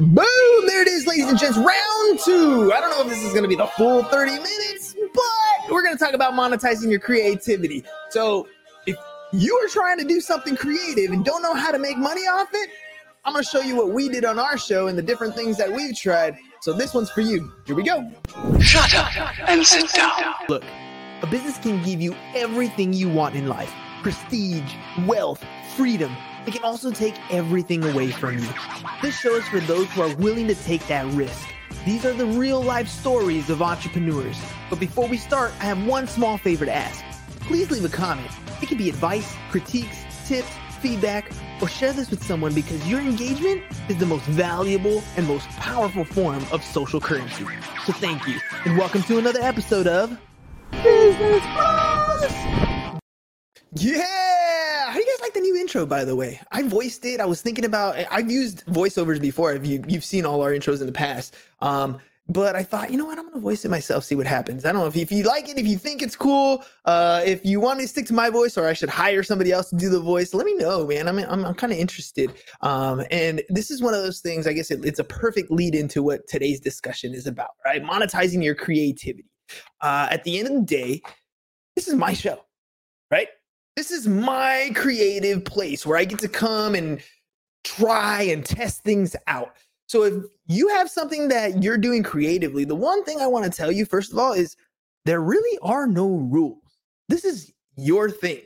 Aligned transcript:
Boom! 0.00 0.66
There 0.66 0.80
it 0.80 0.88
is, 0.88 1.06
ladies 1.06 1.28
and 1.28 1.38
gents. 1.38 1.58
Round 1.58 2.18
two. 2.24 2.72
I 2.72 2.80
don't 2.80 2.88
know 2.90 3.02
if 3.02 3.08
this 3.08 3.22
is 3.22 3.32
going 3.32 3.42
to 3.42 3.48
be 3.48 3.54
the 3.54 3.66
full 3.66 4.02
30 4.02 4.30
minutes, 4.30 4.96
but 5.12 5.70
we're 5.70 5.82
going 5.82 5.94
to 5.94 6.02
talk 6.02 6.14
about 6.14 6.32
monetizing 6.32 6.90
your 6.90 7.00
creativity. 7.00 7.84
So, 8.08 8.48
if 8.86 8.96
you 9.34 9.54
are 9.56 9.68
trying 9.68 9.98
to 9.98 10.06
do 10.06 10.22
something 10.22 10.56
creative 10.56 11.10
and 11.10 11.22
don't 11.22 11.42
know 11.42 11.52
how 11.52 11.70
to 11.70 11.78
make 11.78 11.98
money 11.98 12.22
off 12.22 12.48
it, 12.54 12.70
I'm 13.26 13.34
going 13.34 13.44
to 13.44 13.50
show 13.50 13.60
you 13.60 13.76
what 13.76 13.90
we 13.90 14.08
did 14.08 14.24
on 14.24 14.38
our 14.38 14.56
show 14.56 14.86
and 14.86 14.96
the 14.96 15.02
different 15.02 15.34
things 15.34 15.58
that 15.58 15.70
we've 15.70 15.94
tried. 15.94 16.38
So, 16.62 16.72
this 16.72 16.94
one's 16.94 17.10
for 17.10 17.20
you. 17.20 17.52
Here 17.66 17.76
we 17.76 17.82
go. 17.82 18.10
Shut 18.58 18.94
up 18.94 19.14
and 19.50 19.66
sit 19.66 19.92
down. 19.92 20.32
Look, 20.48 20.64
a 21.20 21.26
business 21.26 21.58
can 21.58 21.82
give 21.82 22.00
you 22.00 22.16
everything 22.34 22.94
you 22.94 23.10
want 23.10 23.34
in 23.34 23.48
life 23.48 23.70
prestige, 24.02 24.72
wealth, 25.06 25.44
freedom. 25.76 26.16
It 26.46 26.54
can 26.54 26.64
also 26.64 26.90
take 26.90 27.14
everything 27.30 27.84
away 27.84 28.10
from 28.10 28.38
you. 28.38 28.48
This 29.02 29.18
show 29.18 29.34
is 29.34 29.46
for 29.48 29.60
those 29.60 29.90
who 29.90 30.02
are 30.02 30.14
willing 30.16 30.46
to 30.46 30.54
take 30.54 30.86
that 30.86 31.04
risk. 31.12 31.46
These 31.84 32.06
are 32.06 32.14
the 32.14 32.24
real 32.24 32.62
life 32.62 32.88
stories 32.88 33.50
of 33.50 33.60
entrepreneurs. 33.60 34.40
But 34.70 34.80
before 34.80 35.06
we 35.06 35.18
start, 35.18 35.52
I 35.60 35.64
have 35.64 35.86
one 35.86 36.06
small 36.06 36.38
favor 36.38 36.64
to 36.64 36.74
ask. 36.74 37.04
Please 37.40 37.70
leave 37.70 37.84
a 37.84 37.94
comment. 37.94 38.30
It 38.62 38.68
can 38.68 38.78
be 38.78 38.88
advice, 38.88 39.34
critiques, 39.50 39.98
tips, 40.26 40.50
feedback, 40.80 41.30
or 41.60 41.68
share 41.68 41.92
this 41.92 42.10
with 42.10 42.22
someone 42.22 42.54
because 42.54 42.88
your 42.88 43.00
engagement 43.00 43.62
is 43.90 43.98
the 43.98 44.06
most 44.06 44.24
valuable 44.24 45.02
and 45.18 45.28
most 45.28 45.46
powerful 45.50 46.04
form 46.04 46.42
of 46.52 46.64
social 46.64 47.00
currency. 47.00 47.44
So 47.84 47.92
thank 47.92 48.26
you, 48.26 48.38
and 48.64 48.78
welcome 48.78 49.02
to 49.02 49.18
another 49.18 49.40
episode 49.42 49.86
of 49.86 50.18
Business 50.70 51.42
Bros. 51.54 52.32
Yeah! 53.74 54.39
The 55.40 55.44
new 55.44 55.56
intro, 55.56 55.86
by 55.86 56.04
the 56.04 56.14
way? 56.14 56.38
I 56.52 56.64
voiced 56.64 57.02
it. 57.06 57.18
I 57.18 57.24
was 57.24 57.40
thinking 57.40 57.64
about 57.64 57.96
I've 58.10 58.30
used 58.30 58.62
voiceovers 58.66 59.18
before. 59.18 59.54
If 59.54 59.66
you 59.66 59.82
you've 59.88 60.04
seen 60.04 60.26
all 60.26 60.42
our 60.42 60.50
intros 60.50 60.80
in 60.80 60.86
the 60.86 60.92
past. 60.92 61.34
Um, 61.62 61.98
but 62.28 62.54
I 62.54 62.62
thought, 62.62 62.90
you 62.90 62.98
know 62.98 63.06
what, 63.06 63.18
I'm 63.18 63.26
gonna 63.30 63.40
voice 63.40 63.64
it 63.64 63.70
myself, 63.70 64.04
see 64.04 64.14
what 64.14 64.26
happens. 64.26 64.66
I 64.66 64.72
don't 64.72 64.82
know 64.82 64.86
if 64.86 64.94
you, 64.94 65.00
if 65.00 65.10
you 65.10 65.22
like 65.22 65.48
it, 65.48 65.56
if 65.56 65.66
you 65.66 65.78
think 65.78 66.02
it's 66.02 66.14
cool, 66.14 66.62
uh, 66.84 67.22
if 67.24 67.42
you 67.42 67.58
want 67.58 67.78
me 67.78 67.84
to 67.84 67.88
stick 67.88 68.04
to 68.08 68.12
my 68.12 68.28
voice, 68.28 68.58
or 68.58 68.68
I 68.68 68.74
should 68.74 68.90
hire 68.90 69.22
somebody 69.22 69.50
else 69.50 69.70
to 69.70 69.76
do 69.76 69.88
the 69.88 69.98
voice. 69.98 70.34
Let 70.34 70.44
me 70.44 70.54
know, 70.56 70.86
man. 70.86 71.08
I'm 71.08 71.18
I'm, 71.18 71.46
I'm 71.46 71.54
kind 71.54 71.72
of 71.72 71.78
interested. 71.78 72.34
Um, 72.60 73.02
and 73.10 73.40
this 73.48 73.70
is 73.70 73.80
one 73.80 73.94
of 73.94 74.02
those 74.02 74.20
things. 74.20 74.46
I 74.46 74.52
guess 74.52 74.70
it, 74.70 74.84
it's 74.84 74.98
a 74.98 75.04
perfect 75.04 75.50
lead 75.50 75.74
into 75.74 76.02
what 76.02 76.28
today's 76.28 76.60
discussion 76.60 77.14
is 77.14 77.26
about, 77.26 77.52
right? 77.64 77.82
Monetizing 77.82 78.44
your 78.44 78.54
creativity. 78.54 79.30
Uh, 79.80 80.06
at 80.10 80.22
the 80.24 80.38
end 80.38 80.48
of 80.48 80.54
the 80.54 80.66
day, 80.66 81.00
this 81.76 81.88
is 81.88 81.94
my 81.94 82.12
show, 82.12 82.44
right? 83.10 83.28
This 83.76 83.90
is 83.90 84.06
my 84.06 84.70
creative 84.74 85.44
place 85.44 85.86
where 85.86 85.96
I 85.96 86.04
get 86.04 86.18
to 86.20 86.28
come 86.28 86.74
and 86.74 87.00
try 87.64 88.22
and 88.22 88.44
test 88.44 88.82
things 88.82 89.14
out. 89.26 89.56
So 89.86 90.04
if 90.04 90.24
you 90.46 90.68
have 90.68 90.88
something 90.90 91.28
that 91.28 91.62
you're 91.62 91.78
doing 91.78 92.02
creatively, 92.02 92.64
the 92.64 92.76
one 92.76 93.04
thing 93.04 93.20
I 93.20 93.26
want 93.26 93.44
to 93.44 93.50
tell 93.50 93.72
you, 93.72 93.84
first 93.84 94.12
of 94.12 94.18
all, 94.18 94.32
is 94.32 94.56
there 95.04 95.20
really 95.20 95.58
are 95.62 95.86
no 95.86 96.06
rules. 96.06 96.78
This 97.08 97.24
is 97.24 97.52
your 97.76 98.10
thing. 98.10 98.42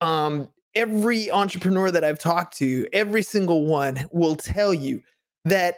Um, 0.00 0.48
every 0.74 1.30
entrepreneur 1.30 1.90
that 1.90 2.02
I've 2.04 2.18
talked 2.18 2.56
to, 2.58 2.88
every 2.92 3.22
single 3.22 3.66
one 3.66 4.08
will 4.10 4.36
tell 4.36 4.74
you 4.74 5.02
that 5.44 5.76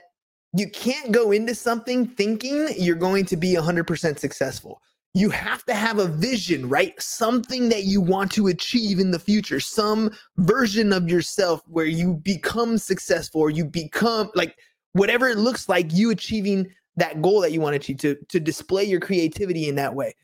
you 0.57 0.71
can't 0.71 1.13
go 1.13 1.33
into 1.33 1.55
something 1.55 2.07
thinking 2.07 2.69
you're 2.79 2.95
going 2.95 3.27
to 3.27 3.37
be 3.37 3.55
100% 3.55 4.19
successful. 4.19 4.81
You 5.17 5.31
have 5.31 5.65
to 5.67 5.75
have 5.75 6.01
a 6.01 6.09
vision, 6.09 6.69
right? 6.69 7.01
Something 7.01 7.69
that 7.69 7.85
you 7.85 8.01
want 8.01 8.33
to 8.33 8.49
achieve 8.49 8.99
in 8.99 9.13
the 9.13 9.19
future, 9.19 9.61
some 9.61 10.11
version 10.39 10.93
of 10.93 11.09
yourself 11.09 11.63
where 11.69 11.87
you 11.87 12.15
become 12.15 12.79
successful 12.79 13.41
or 13.41 13.51
you 13.51 13.65
become 13.65 14.31
like 14.35 14.57
whatever 14.93 15.29
it 15.29 15.39
looks 15.39 15.69
like 15.69 15.93
you 15.93 16.11
achieving 16.11 16.69
that 16.97 17.23
goal 17.23 17.41
that 17.41 17.53
you 17.53 17.61
want 17.61 17.75
to 17.75 17.77
achieve 17.77 17.99
to, 17.99 18.17
to 18.29 18.41
display 18.41 18.85
your 18.85 19.01
creativity 19.01 19.69
in 19.69 19.77
that 19.77 19.95
way. 19.95 20.15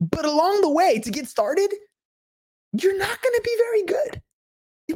But 0.00 0.24
along 0.24 0.62
the 0.62 0.70
way, 0.70 0.98
to 0.98 1.10
get 1.10 1.28
started, 1.28 1.72
you're 2.72 2.98
not 2.98 3.22
going 3.22 3.34
to 3.34 3.42
be 3.44 3.56
very 3.58 3.82
good. 3.84 4.22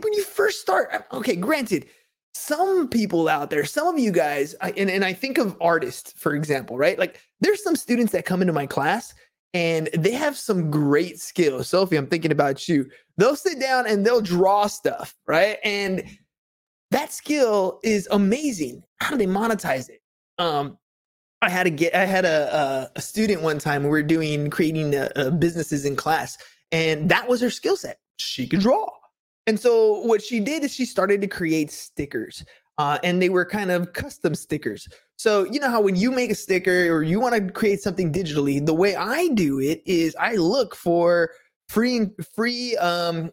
When 0.03 0.13
you 0.15 0.25
first 0.25 0.61
start, 0.61 1.07
okay, 1.13 1.37
granted, 1.37 1.87
some 2.37 2.89
people 2.89 3.29
out 3.29 3.51
there, 3.51 3.65
some 3.65 3.89
of 3.89 3.99
you 3.99 4.13
guys, 4.13 4.55
and, 4.55 4.91
and 4.91 5.05
I 5.05 5.13
think 5.13 5.39
of 5.39 5.57
artists, 5.61 6.13
for 6.17 6.35
example, 6.35 6.77
right? 6.77 6.99
Like 6.99 7.21
there's 7.41 7.63
some 7.63 7.77
students 7.77 8.13
that 8.13 8.25
come 8.25 8.41
into 8.41 8.53
my 8.53 8.67
class 8.67 9.15
and 9.55 9.89
they 9.97 10.13
have 10.13 10.37
some 10.37 10.71
great 10.71 11.19
skills. 11.19 11.69
Sophie, 11.69 11.97
I'm 11.97 12.07
thinking 12.07 12.33
about 12.33 12.69
you. 12.69 12.89
They'll 13.17 13.37
sit 13.37 13.59
down 13.59 13.87
and 13.87 14.05
they'll 14.05 14.21
draw 14.21 14.67
stuff, 14.67 15.15
right? 15.27 15.59
And 15.65 16.05
that 16.91 17.13
skill 17.13 17.81
is 17.83 18.07
amazing. 18.11 18.83
How 19.01 19.11
do 19.11 19.17
they 19.17 19.27
monetize 19.27 19.89
it? 19.89 20.03
Um, 20.39 20.79
I 21.43 21.49
had 21.49 21.65
to 21.65 21.71
get. 21.71 21.95
I 21.95 22.05
had 22.05 22.25
a, 22.25 22.55
a, 22.55 22.91
a 22.97 23.01
student 23.01 23.43
one 23.43 23.59
time. 23.59 23.83
We 23.83 23.89
were 23.89 24.03
doing 24.03 24.51
creating 24.51 24.95
uh, 24.95 25.09
uh, 25.17 25.31
businesses 25.31 25.85
in 25.85 25.97
class, 25.97 26.39
and 26.73 27.09
that 27.11 27.29
was 27.29 27.41
her 27.41 27.51
skill 27.51 27.77
set. 27.77 27.99
She 28.19 28.47
could 28.47 28.61
draw, 28.61 28.87
and 29.47 29.59
so 29.59 30.01
what 30.01 30.23
she 30.23 30.41
did 30.41 30.65
is 30.65 30.75
she 30.75 30.85
started 30.85 31.21
to 31.21 31.27
create 31.27 31.71
stickers, 31.71 32.45
uh, 32.79 32.99
and 33.03 33.21
they 33.21 33.29
were 33.29 33.45
kind 33.45 33.71
of 33.71 33.93
custom 33.93 34.35
stickers. 34.35 34.89
So 35.17 35.45
you 35.45 35.61
know 35.61 35.71
how 35.71 35.81
when 35.81 35.97
you 35.97 36.11
make 36.11 36.31
a 36.31 36.35
sticker 36.35 36.93
or 36.93 37.03
you 37.03 37.21
want 37.21 37.35
to 37.35 37.53
create 37.53 37.81
something 37.81 38.13
digitally, 38.13 38.65
the 38.65 38.75
way 38.75 38.97
I 38.97 39.29
do 39.29 39.61
it 39.61 39.83
is 39.87 40.17
I 40.21 40.35
look 40.35 40.75
for 40.75 41.31
free 41.69 42.09
free 42.35 42.77
um 42.77 43.33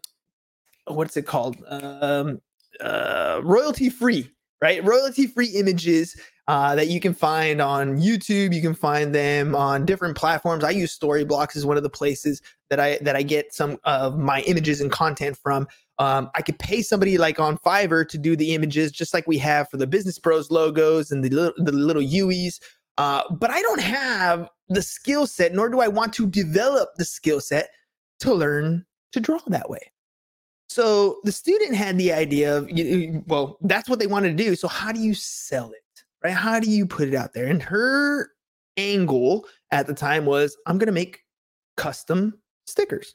what's 0.86 1.16
it 1.16 1.26
called 1.26 1.56
um 1.68 2.40
uh, 2.80 3.40
royalty 3.44 3.88
free, 3.90 4.30
right? 4.60 4.82
Royalty 4.84 5.26
free 5.26 5.48
images 5.48 6.16
uh, 6.48 6.74
that 6.74 6.88
you 6.88 7.00
can 7.00 7.14
find 7.14 7.60
on 7.60 7.98
YouTube. 7.98 8.54
You 8.54 8.60
can 8.60 8.74
find 8.74 9.14
them 9.14 9.54
on 9.54 9.86
different 9.86 10.16
platforms. 10.16 10.64
I 10.64 10.70
use 10.70 10.96
Storyblocks 10.96 11.56
as 11.56 11.64
one 11.64 11.76
of 11.76 11.82
the 11.82 11.90
places 11.90 12.42
that 12.70 12.80
I 12.80 12.98
that 13.02 13.16
I 13.16 13.22
get 13.22 13.54
some 13.54 13.78
of 13.84 14.18
my 14.18 14.42
images 14.42 14.80
and 14.80 14.90
content 14.90 15.38
from. 15.42 15.66
Um, 15.98 16.30
I 16.34 16.42
could 16.42 16.58
pay 16.58 16.82
somebody 16.82 17.18
like 17.18 17.38
on 17.38 17.58
Fiverr 17.58 18.08
to 18.08 18.18
do 18.18 18.36
the 18.36 18.54
images, 18.54 18.90
just 18.90 19.14
like 19.14 19.26
we 19.26 19.38
have 19.38 19.68
for 19.68 19.76
the 19.76 19.86
Business 19.86 20.18
Bros 20.18 20.50
logos 20.50 21.10
and 21.10 21.22
the 21.22 21.30
little, 21.30 21.54
the 21.56 21.72
little 21.72 22.02
UIs. 22.02 22.60
Uh, 22.98 23.22
but 23.32 23.50
I 23.50 23.62
don't 23.62 23.80
have 23.80 24.48
the 24.68 24.82
skill 24.82 25.26
set, 25.26 25.54
nor 25.54 25.68
do 25.68 25.80
I 25.80 25.88
want 25.88 26.12
to 26.14 26.26
develop 26.26 26.90
the 26.96 27.04
skill 27.04 27.40
set 27.40 27.70
to 28.20 28.34
learn 28.34 28.84
to 29.12 29.20
draw 29.20 29.38
that 29.46 29.70
way. 29.70 29.90
So 30.68 31.18
the 31.24 31.32
student 31.32 31.74
had 31.74 31.98
the 31.98 32.12
idea 32.12 32.56
of, 32.56 32.70
well, 33.26 33.58
that's 33.60 33.88
what 33.88 33.98
they 33.98 34.06
wanted 34.06 34.36
to 34.36 34.44
do. 34.44 34.56
So 34.56 34.66
how 34.66 34.90
do 34.92 35.00
you 35.00 35.14
sell 35.14 35.70
it? 35.70 35.82
Right? 36.22 36.32
How 36.32 36.58
do 36.58 36.70
you 36.70 36.86
put 36.86 37.08
it 37.08 37.14
out 37.14 37.32
there? 37.32 37.46
And 37.46 37.62
her 37.62 38.30
angle 38.76 39.46
at 39.70 39.86
the 39.86 39.94
time 39.94 40.24
was, 40.24 40.56
I'm 40.66 40.78
going 40.78 40.86
to 40.86 40.92
make 40.92 41.20
custom 41.76 42.38
stickers. 42.66 43.14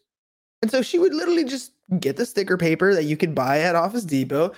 And 0.62 0.70
so 0.70 0.82
she 0.82 1.00
would 1.00 1.14
literally 1.14 1.44
just 1.44 1.74
get 2.00 2.18
the 2.18 2.26
sticker 2.26 2.58
paper 2.58 2.94
that 2.94 3.06
you 3.06 3.18
could 3.18 3.34
buy 3.34 3.60
at 3.60 3.76
Office 3.76 4.04
Depot. 4.06 4.54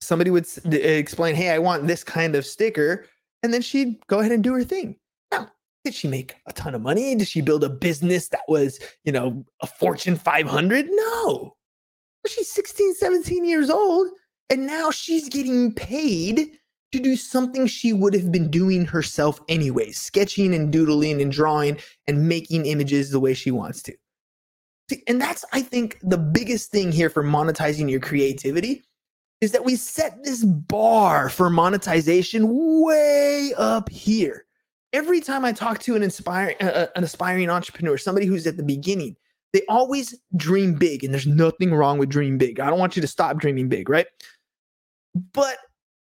Somebody 0.00 0.30
would 0.30 0.46
eh, 0.66 0.76
explain, 0.76 1.34
Hey, 1.34 1.50
I 1.50 1.58
want 1.58 1.86
this 1.86 2.04
kind 2.04 2.34
of 2.34 2.44
sticker. 2.44 3.06
And 3.42 3.52
then 3.52 3.62
she'd 3.62 4.04
go 4.06 4.20
ahead 4.20 4.32
and 4.32 4.42
do 4.42 4.54
her 4.54 4.64
thing. 4.64 4.96
Now, 5.30 5.50
did 5.84 5.94
she 5.94 6.08
make 6.08 6.34
a 6.46 6.52
ton 6.52 6.74
of 6.74 6.82
money? 6.82 7.14
Did 7.14 7.28
she 7.28 7.40
build 7.40 7.64
a 7.64 7.68
business 7.68 8.28
that 8.28 8.42
was, 8.48 8.78
you 9.04 9.12
know, 9.12 9.44
a 9.62 9.66
Fortune 9.66 10.16
500? 10.16 10.88
No 10.90 11.54
she's 12.28 12.50
16, 12.50 12.94
17 12.94 13.44
years 13.44 13.70
old, 13.70 14.08
and 14.50 14.66
now 14.66 14.90
she's 14.90 15.28
getting 15.28 15.72
paid 15.72 16.58
to 16.92 17.00
do 17.00 17.16
something 17.16 17.66
she 17.66 17.92
would 17.92 18.14
have 18.14 18.30
been 18.30 18.50
doing 18.50 18.84
herself 18.84 19.40
anyway, 19.48 19.90
sketching 19.90 20.54
and 20.54 20.72
doodling 20.72 21.20
and 21.20 21.32
drawing 21.32 21.78
and 22.06 22.28
making 22.28 22.66
images 22.66 23.10
the 23.10 23.20
way 23.20 23.34
she 23.34 23.50
wants 23.50 23.82
to. 23.82 23.94
See, 24.90 25.02
and 25.06 25.20
that's, 25.20 25.44
I 25.52 25.62
think, 25.62 25.98
the 26.02 26.18
biggest 26.18 26.70
thing 26.70 26.92
here 26.92 27.08
for 27.08 27.24
monetizing 27.24 27.90
your 27.90 28.00
creativity 28.00 28.84
is 29.40 29.52
that 29.52 29.64
we 29.64 29.76
set 29.76 30.22
this 30.24 30.44
bar 30.44 31.28
for 31.28 31.50
monetization 31.50 32.82
way 32.82 33.52
up 33.56 33.88
here. 33.88 34.44
Every 34.92 35.20
time 35.20 35.44
I 35.44 35.52
talk 35.52 35.80
to 35.80 35.96
an 35.96 36.02
inspiring, 36.02 36.56
uh, 36.60 36.86
an 36.96 37.04
aspiring 37.04 37.50
entrepreneur, 37.50 37.98
somebody 37.98 38.26
who's 38.26 38.46
at 38.46 38.56
the 38.56 38.62
beginning, 38.62 39.16
they 39.52 39.62
always 39.68 40.18
dream 40.36 40.74
big, 40.74 41.04
and 41.04 41.12
there's 41.12 41.26
nothing 41.26 41.74
wrong 41.74 41.98
with 41.98 42.08
dream 42.08 42.38
big. 42.38 42.60
I 42.60 42.68
don't 42.68 42.78
want 42.78 42.96
you 42.96 43.02
to 43.02 43.08
stop 43.08 43.38
dreaming 43.38 43.68
big, 43.68 43.88
right? 43.88 44.06
But 45.32 45.58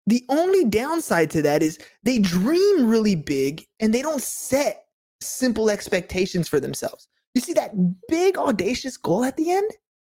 the 0.07 0.23
only 0.29 0.65
downside 0.65 1.31
to 1.31 1.41
that 1.43 1.63
is 1.63 1.79
they 2.03 2.19
dream 2.19 2.87
really 2.87 3.15
big 3.15 3.65
and 3.79 3.93
they 3.93 4.01
don't 4.01 4.21
set 4.21 4.85
simple 5.21 5.69
expectations 5.69 6.47
for 6.47 6.59
themselves. 6.59 7.07
You 7.35 7.41
see 7.41 7.53
that 7.53 7.73
big 8.07 8.37
audacious 8.37 8.97
goal 8.97 9.23
at 9.23 9.37
the 9.37 9.51
end? 9.51 9.69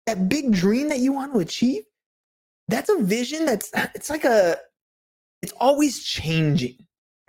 That 0.06 0.28
big 0.28 0.52
dream 0.52 0.88
that 0.88 0.98
you 0.98 1.12
want 1.12 1.32
to 1.34 1.40
achieve? 1.40 1.82
That's 2.68 2.90
a 2.90 2.98
vision 2.98 3.44
that's 3.46 3.72
uh, 3.74 3.86
it's 3.94 4.10
like 4.10 4.24
a 4.24 4.56
it's 5.42 5.52
always 5.60 6.02
changing 6.02 6.76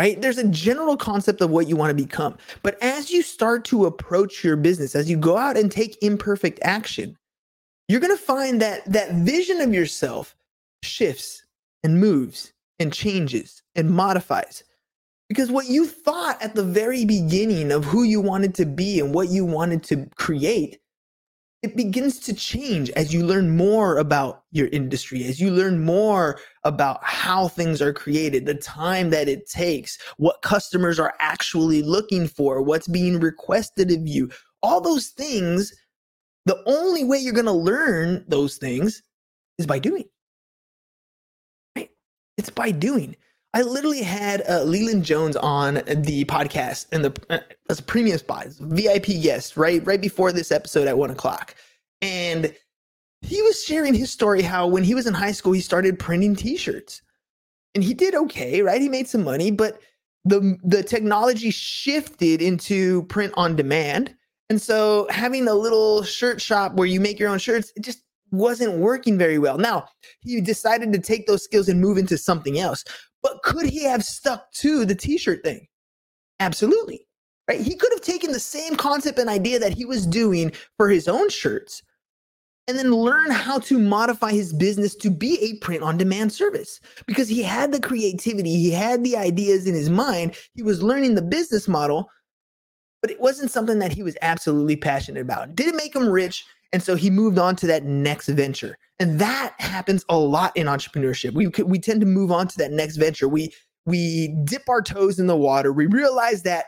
right? 0.01 0.19
There's 0.19 0.39
a 0.39 0.47
general 0.47 0.97
concept 0.97 1.41
of 1.41 1.51
what 1.51 1.67
you 1.67 1.75
want 1.75 1.95
to 1.95 2.03
become. 2.03 2.35
But 2.63 2.81
as 2.81 3.11
you 3.11 3.21
start 3.21 3.63
to 3.65 3.85
approach 3.85 4.43
your 4.43 4.55
business, 4.55 4.95
as 4.95 5.07
you 5.07 5.15
go 5.15 5.37
out 5.37 5.57
and 5.57 5.71
take 5.71 5.95
imperfect 6.01 6.57
action, 6.63 7.15
you're 7.87 7.99
going 7.99 8.17
to 8.17 8.23
find 8.23 8.59
that 8.63 8.83
that 8.91 9.13
vision 9.13 9.61
of 9.61 9.75
yourself 9.75 10.35
shifts 10.81 11.43
and 11.83 11.99
moves 11.99 12.51
and 12.79 12.91
changes 12.91 13.61
and 13.75 13.91
modifies. 13.91 14.63
Because 15.31 15.49
what 15.49 15.69
you 15.69 15.87
thought 15.87 16.41
at 16.41 16.55
the 16.55 16.63
very 16.63 17.05
beginning 17.05 17.71
of 17.71 17.85
who 17.85 18.03
you 18.03 18.19
wanted 18.19 18.53
to 18.55 18.65
be 18.65 18.99
and 18.99 19.15
what 19.15 19.29
you 19.29 19.45
wanted 19.45 19.81
to 19.83 20.05
create, 20.15 20.79
it 21.63 21.77
begins 21.77 22.19
to 22.19 22.33
change 22.33 22.89
as 22.97 23.13
you 23.13 23.25
learn 23.25 23.55
more 23.55 23.97
about 23.97 24.43
your 24.51 24.67
industry, 24.73 25.23
as 25.23 25.39
you 25.39 25.49
learn 25.49 25.85
more 25.85 26.37
about 26.65 26.99
how 27.01 27.47
things 27.47 27.81
are 27.81 27.93
created, 27.93 28.45
the 28.45 28.55
time 28.55 29.09
that 29.11 29.29
it 29.29 29.49
takes, 29.49 29.97
what 30.17 30.41
customers 30.41 30.99
are 30.99 31.13
actually 31.21 31.81
looking 31.81 32.27
for, 32.27 32.61
what's 32.61 32.89
being 32.89 33.17
requested 33.17 33.89
of 33.89 34.05
you. 34.05 34.29
All 34.61 34.81
those 34.81 35.11
things, 35.11 35.71
the 36.45 36.61
only 36.65 37.05
way 37.05 37.19
you're 37.19 37.31
going 37.31 37.45
to 37.45 37.53
learn 37.53 38.25
those 38.27 38.57
things 38.57 39.01
is 39.57 39.65
by 39.65 39.79
doing. 39.79 40.09
Right? 41.77 41.89
It's 42.37 42.49
by 42.49 42.71
doing. 42.71 43.15
I 43.53 43.63
literally 43.63 44.01
had 44.01 44.43
uh, 44.49 44.63
Leland 44.63 45.03
Jones 45.03 45.35
on 45.35 45.75
the 45.85 46.23
podcast 46.25 46.87
and 46.91 47.03
the 47.03 47.21
uh, 47.29 47.39
as 47.69 47.79
a 47.79 47.83
premium 47.83 48.17
spot, 48.17 48.47
VIP 48.59 49.07
guest, 49.21 49.57
right, 49.57 49.85
right 49.85 49.99
before 49.99 50.31
this 50.31 50.51
episode 50.51 50.87
at 50.87 50.97
one 50.97 51.11
o'clock, 51.11 51.55
and 52.01 52.55
he 53.21 53.41
was 53.41 53.63
sharing 53.63 53.93
his 53.93 54.09
story 54.11 54.41
how 54.41 54.67
when 54.67 54.83
he 54.83 54.95
was 54.95 55.05
in 55.05 55.13
high 55.13 55.33
school 55.33 55.51
he 55.51 55.61
started 55.61 55.99
printing 55.99 56.35
T-shirts, 56.35 57.01
and 57.75 57.83
he 57.83 57.93
did 57.93 58.15
okay, 58.15 58.61
right? 58.61 58.81
He 58.81 58.89
made 58.89 59.09
some 59.09 59.23
money, 59.23 59.51
but 59.51 59.79
the 60.23 60.57
the 60.63 60.81
technology 60.81 61.51
shifted 61.51 62.41
into 62.41 63.03
print 63.03 63.33
on 63.35 63.57
demand, 63.57 64.15
and 64.49 64.61
so 64.61 65.07
having 65.09 65.49
a 65.49 65.53
little 65.53 66.03
shirt 66.03 66.41
shop 66.41 66.75
where 66.75 66.87
you 66.87 67.01
make 67.01 67.19
your 67.19 67.29
own 67.29 67.39
shirts, 67.39 67.73
it 67.75 67.83
just 67.83 68.03
wasn't 68.31 68.77
working 68.77 69.17
very 69.17 69.37
well. 69.37 69.57
Now, 69.57 69.89
he 70.21 70.39
decided 70.39 70.93
to 70.93 70.99
take 70.99 71.27
those 71.27 71.43
skills 71.43 71.67
and 71.67 71.81
move 71.81 71.97
into 71.97 72.17
something 72.17 72.59
else. 72.59 72.85
But 73.21 73.43
could 73.43 73.65
he 73.65 73.83
have 73.83 74.03
stuck 74.03 74.51
to 74.53 74.85
the 74.85 74.95
t-shirt 74.95 75.43
thing? 75.43 75.67
Absolutely. 76.39 77.07
Right? 77.47 77.61
He 77.61 77.75
could 77.75 77.91
have 77.93 78.01
taken 78.01 78.31
the 78.31 78.39
same 78.39 78.75
concept 78.75 79.19
and 79.19 79.29
idea 79.29 79.59
that 79.59 79.73
he 79.73 79.85
was 79.85 80.07
doing 80.07 80.51
for 80.77 80.89
his 80.89 81.07
own 81.07 81.29
shirts 81.29 81.83
and 82.67 82.77
then 82.77 82.91
learn 82.91 83.31
how 83.31 83.59
to 83.59 83.77
modify 83.77 84.31
his 84.31 84.53
business 84.53 84.95
to 84.95 85.09
be 85.09 85.37
a 85.41 85.57
print 85.57 85.83
on 85.83 85.97
demand 85.97 86.31
service 86.31 86.79
because 87.05 87.27
he 87.27 87.43
had 87.43 87.71
the 87.71 87.79
creativity, 87.79 88.55
he 88.55 88.71
had 88.71 89.03
the 89.03 89.17
ideas 89.17 89.67
in 89.67 89.73
his 89.73 89.89
mind, 89.89 90.35
he 90.53 90.63
was 90.63 90.83
learning 90.83 91.15
the 91.15 91.21
business 91.21 91.67
model, 91.67 92.09
but 93.01 93.11
it 93.11 93.19
wasn't 93.19 93.51
something 93.51 93.79
that 93.79 93.91
he 93.91 94.03
was 94.03 94.15
absolutely 94.21 94.75
passionate 94.75 95.21
about. 95.21 95.55
Did 95.55 95.67
it 95.67 95.75
make 95.75 95.95
him 95.95 96.07
rich? 96.07 96.45
And 96.73 96.81
so 96.81 96.95
he 96.95 97.09
moved 97.09 97.37
on 97.37 97.55
to 97.57 97.67
that 97.67 97.83
next 97.83 98.27
venture. 98.29 98.77
And 98.99 99.19
that 99.19 99.55
happens 99.59 100.05
a 100.09 100.17
lot 100.17 100.55
in 100.55 100.67
entrepreneurship. 100.67 101.33
We 101.33 101.47
we 101.63 101.79
tend 101.79 102.01
to 102.01 102.07
move 102.07 102.31
on 102.31 102.47
to 102.47 102.57
that 102.59 102.71
next 102.71 102.97
venture. 102.97 103.27
We 103.27 103.53
we 103.85 104.35
dip 104.43 104.69
our 104.69 104.81
toes 104.81 105.19
in 105.19 105.27
the 105.27 105.35
water. 105.35 105.73
We 105.73 105.87
realize 105.87 106.43
that 106.43 106.65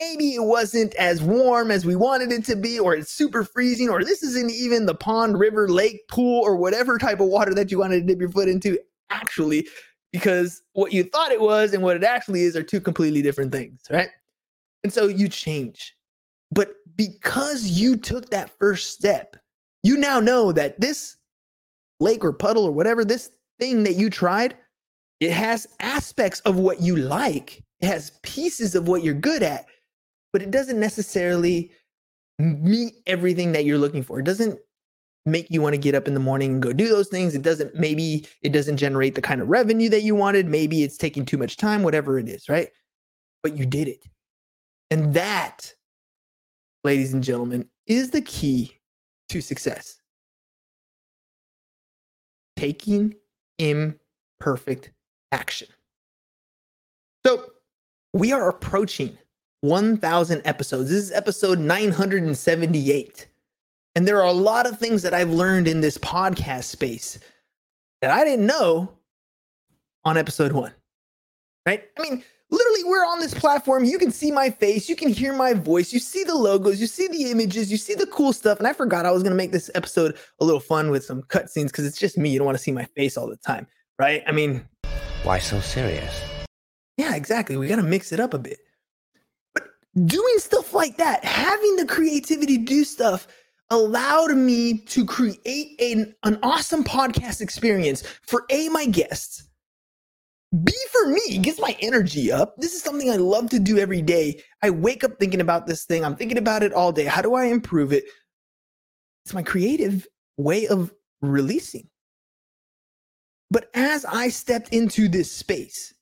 maybe 0.00 0.34
it 0.34 0.42
wasn't 0.42 0.94
as 0.96 1.22
warm 1.22 1.70
as 1.70 1.84
we 1.84 1.96
wanted 1.96 2.32
it 2.32 2.44
to 2.46 2.56
be, 2.56 2.78
or 2.78 2.94
it's 2.94 3.12
super 3.12 3.44
freezing, 3.44 3.88
or 3.88 4.04
this 4.04 4.22
isn't 4.22 4.50
even 4.50 4.86
the 4.86 4.94
pond, 4.94 5.38
river, 5.38 5.68
lake, 5.68 6.06
pool, 6.08 6.42
or 6.42 6.56
whatever 6.56 6.98
type 6.98 7.20
of 7.20 7.28
water 7.28 7.54
that 7.54 7.70
you 7.70 7.78
wanted 7.78 8.00
to 8.00 8.06
dip 8.06 8.20
your 8.20 8.30
foot 8.30 8.48
into 8.48 8.78
actually, 9.10 9.66
because 10.12 10.62
what 10.72 10.92
you 10.92 11.04
thought 11.04 11.32
it 11.32 11.40
was 11.40 11.72
and 11.72 11.82
what 11.82 11.96
it 11.96 12.04
actually 12.04 12.42
is 12.42 12.56
are 12.56 12.62
two 12.62 12.80
completely 12.80 13.22
different 13.22 13.52
things, 13.52 13.80
right? 13.90 14.10
And 14.84 14.92
so 14.92 15.06
you 15.06 15.28
change. 15.28 15.96
But 16.50 16.74
because 16.96 17.66
you 17.66 17.96
took 17.96 18.30
that 18.30 18.50
first 18.58 18.90
step, 18.90 19.36
you 19.88 19.96
now 19.96 20.20
know 20.20 20.52
that 20.52 20.80
this 20.80 21.16
lake 22.00 22.24
or 22.24 22.32
puddle 22.32 22.64
or 22.64 22.72
whatever, 22.72 23.04
this 23.04 23.30
thing 23.58 23.82
that 23.84 23.94
you 23.94 24.10
tried, 24.10 24.56
it 25.20 25.32
has 25.32 25.66
aspects 25.80 26.40
of 26.40 26.56
what 26.56 26.80
you 26.80 26.96
like. 26.96 27.64
It 27.80 27.86
has 27.86 28.12
pieces 28.22 28.74
of 28.74 28.86
what 28.86 29.02
you're 29.02 29.14
good 29.14 29.42
at, 29.42 29.66
but 30.32 30.42
it 30.42 30.50
doesn't 30.50 30.78
necessarily 30.78 31.72
meet 32.38 32.94
everything 33.06 33.52
that 33.52 33.64
you're 33.64 33.78
looking 33.78 34.02
for. 34.02 34.20
It 34.20 34.24
doesn't 34.24 34.58
make 35.26 35.50
you 35.50 35.60
want 35.60 35.74
to 35.74 35.80
get 35.80 35.94
up 35.94 36.06
in 36.06 36.14
the 36.14 36.20
morning 36.20 36.52
and 36.52 36.62
go 36.62 36.72
do 36.72 36.88
those 36.88 37.08
things. 37.08 37.34
It 37.34 37.42
doesn't, 37.42 37.74
maybe 37.74 38.26
it 38.42 38.52
doesn't 38.52 38.76
generate 38.76 39.14
the 39.14 39.22
kind 39.22 39.40
of 39.40 39.48
revenue 39.48 39.88
that 39.88 40.02
you 40.02 40.14
wanted. 40.14 40.46
Maybe 40.46 40.84
it's 40.84 40.96
taking 40.96 41.24
too 41.24 41.36
much 41.36 41.56
time, 41.56 41.82
whatever 41.82 42.18
it 42.18 42.28
is, 42.28 42.48
right? 42.48 42.68
But 43.42 43.56
you 43.56 43.66
did 43.66 43.88
it. 43.88 44.04
And 44.90 45.14
that 45.14 45.74
ladies 46.84 47.12
and 47.12 47.22
gentlemen, 47.22 47.68
is 47.86 48.10
the 48.10 48.22
key 48.22 48.77
to 49.28 49.40
success. 49.40 50.00
Taking 52.56 53.14
imperfect 53.58 54.90
action. 55.32 55.68
So 57.26 57.52
we 58.12 58.32
are 58.32 58.48
approaching 58.48 59.16
1,000 59.60 60.42
episodes. 60.44 60.90
This 60.90 61.04
is 61.04 61.12
episode 61.12 61.58
978. 61.58 63.26
And 63.94 64.06
there 64.06 64.18
are 64.18 64.28
a 64.28 64.32
lot 64.32 64.66
of 64.66 64.78
things 64.78 65.02
that 65.02 65.14
I've 65.14 65.30
learned 65.30 65.66
in 65.66 65.80
this 65.80 65.98
podcast 65.98 66.64
space 66.64 67.18
that 68.00 68.10
I 68.10 68.24
didn't 68.24 68.46
know 68.46 68.92
on 70.04 70.16
episode 70.16 70.52
one. 70.52 70.72
Right? 71.66 71.84
I 71.98 72.02
mean, 72.02 72.24
literally 72.50 72.84
we're 72.84 73.06
on 73.06 73.20
this 73.20 73.34
platform. 73.34 73.84
You 73.84 73.98
can 73.98 74.10
see 74.10 74.30
my 74.30 74.50
face. 74.50 74.88
You 74.88 74.96
can 74.96 75.08
hear 75.08 75.32
my 75.32 75.54
voice. 75.54 75.92
You 75.92 75.98
see 75.98 76.24
the 76.24 76.34
logos. 76.34 76.80
You 76.80 76.86
see 76.86 77.08
the 77.08 77.30
images. 77.30 77.70
You 77.70 77.76
see 77.76 77.94
the 77.94 78.06
cool 78.06 78.32
stuff. 78.32 78.58
And 78.58 78.66
i 78.66 78.72
forgot 78.72 79.06
i 79.06 79.10
was 79.10 79.22
going 79.22 79.32
to 79.32 79.36
make 79.36 79.52
this 79.52 79.70
episode 79.74 80.16
a 80.40 80.44
little 80.44 80.60
fun 80.60 80.90
with 80.90 81.04
some 81.04 81.22
cutscenes 81.22 81.66
because 81.66 81.86
it's 81.86 81.98
just 81.98 82.16
me. 82.18 82.30
You 82.30 82.38
don't 82.38 82.46
want 82.46 82.58
to 82.58 82.62
see 82.62 82.72
my 82.72 82.84
face 82.96 83.16
all 83.16 83.28
the 83.28 83.36
time 83.36 83.66
right? 83.98 84.22
I 84.26 84.32
mean 84.32 84.66
why 85.24 85.38
so 85.38 85.60
serious? 85.60 86.22
Yeah 86.96 87.14
exactly. 87.14 87.56
We 87.56 87.66
got 87.66 87.76
to 87.76 87.82
mix 87.82 88.12
it 88.12 88.20
up 88.20 88.34
a 88.34 88.38
bit. 88.38 88.58
But 89.54 89.64
doing 90.04 90.38
stuff 90.38 90.72
like 90.72 90.96
that 90.96 91.24
having 91.24 91.76
the 91.76 91.86
creativity 91.86 92.58
to 92.58 92.64
do 92.64 92.84
stuff 92.84 93.26
allowed 93.70 94.34
me 94.34 94.78
to 94.78 95.04
create 95.04 95.78
an, 95.80 96.14
an 96.24 96.38
awesome 96.42 96.82
podcast 96.82 97.40
experience 97.40 98.02
for 98.22 98.44
a 98.50 98.68
my 98.70 98.86
guests 98.86 99.47
B 100.64 100.72
for 100.92 101.08
me 101.08 101.38
gets 101.38 101.60
my 101.60 101.76
energy 101.80 102.32
up. 102.32 102.56
This 102.56 102.72
is 102.72 102.82
something 102.82 103.10
I 103.10 103.16
love 103.16 103.50
to 103.50 103.58
do 103.58 103.78
every 103.78 104.00
day. 104.00 104.42
I 104.62 104.70
wake 104.70 105.04
up 105.04 105.18
thinking 105.18 105.42
about 105.42 105.66
this 105.66 105.84
thing. 105.84 106.04
I'm 106.04 106.16
thinking 106.16 106.38
about 106.38 106.62
it 106.62 106.72
all 106.72 106.90
day. 106.90 107.04
How 107.04 107.20
do 107.20 107.34
I 107.34 107.46
improve 107.46 107.92
it? 107.92 108.04
It's 109.24 109.34
my 109.34 109.42
creative 109.42 110.06
way 110.38 110.66
of 110.66 110.92
releasing. 111.20 111.88
But 113.50 113.68
as 113.74 114.06
I 114.06 114.30
stepped 114.30 114.70
into 114.72 115.08
this 115.08 115.30
space, 115.30 115.92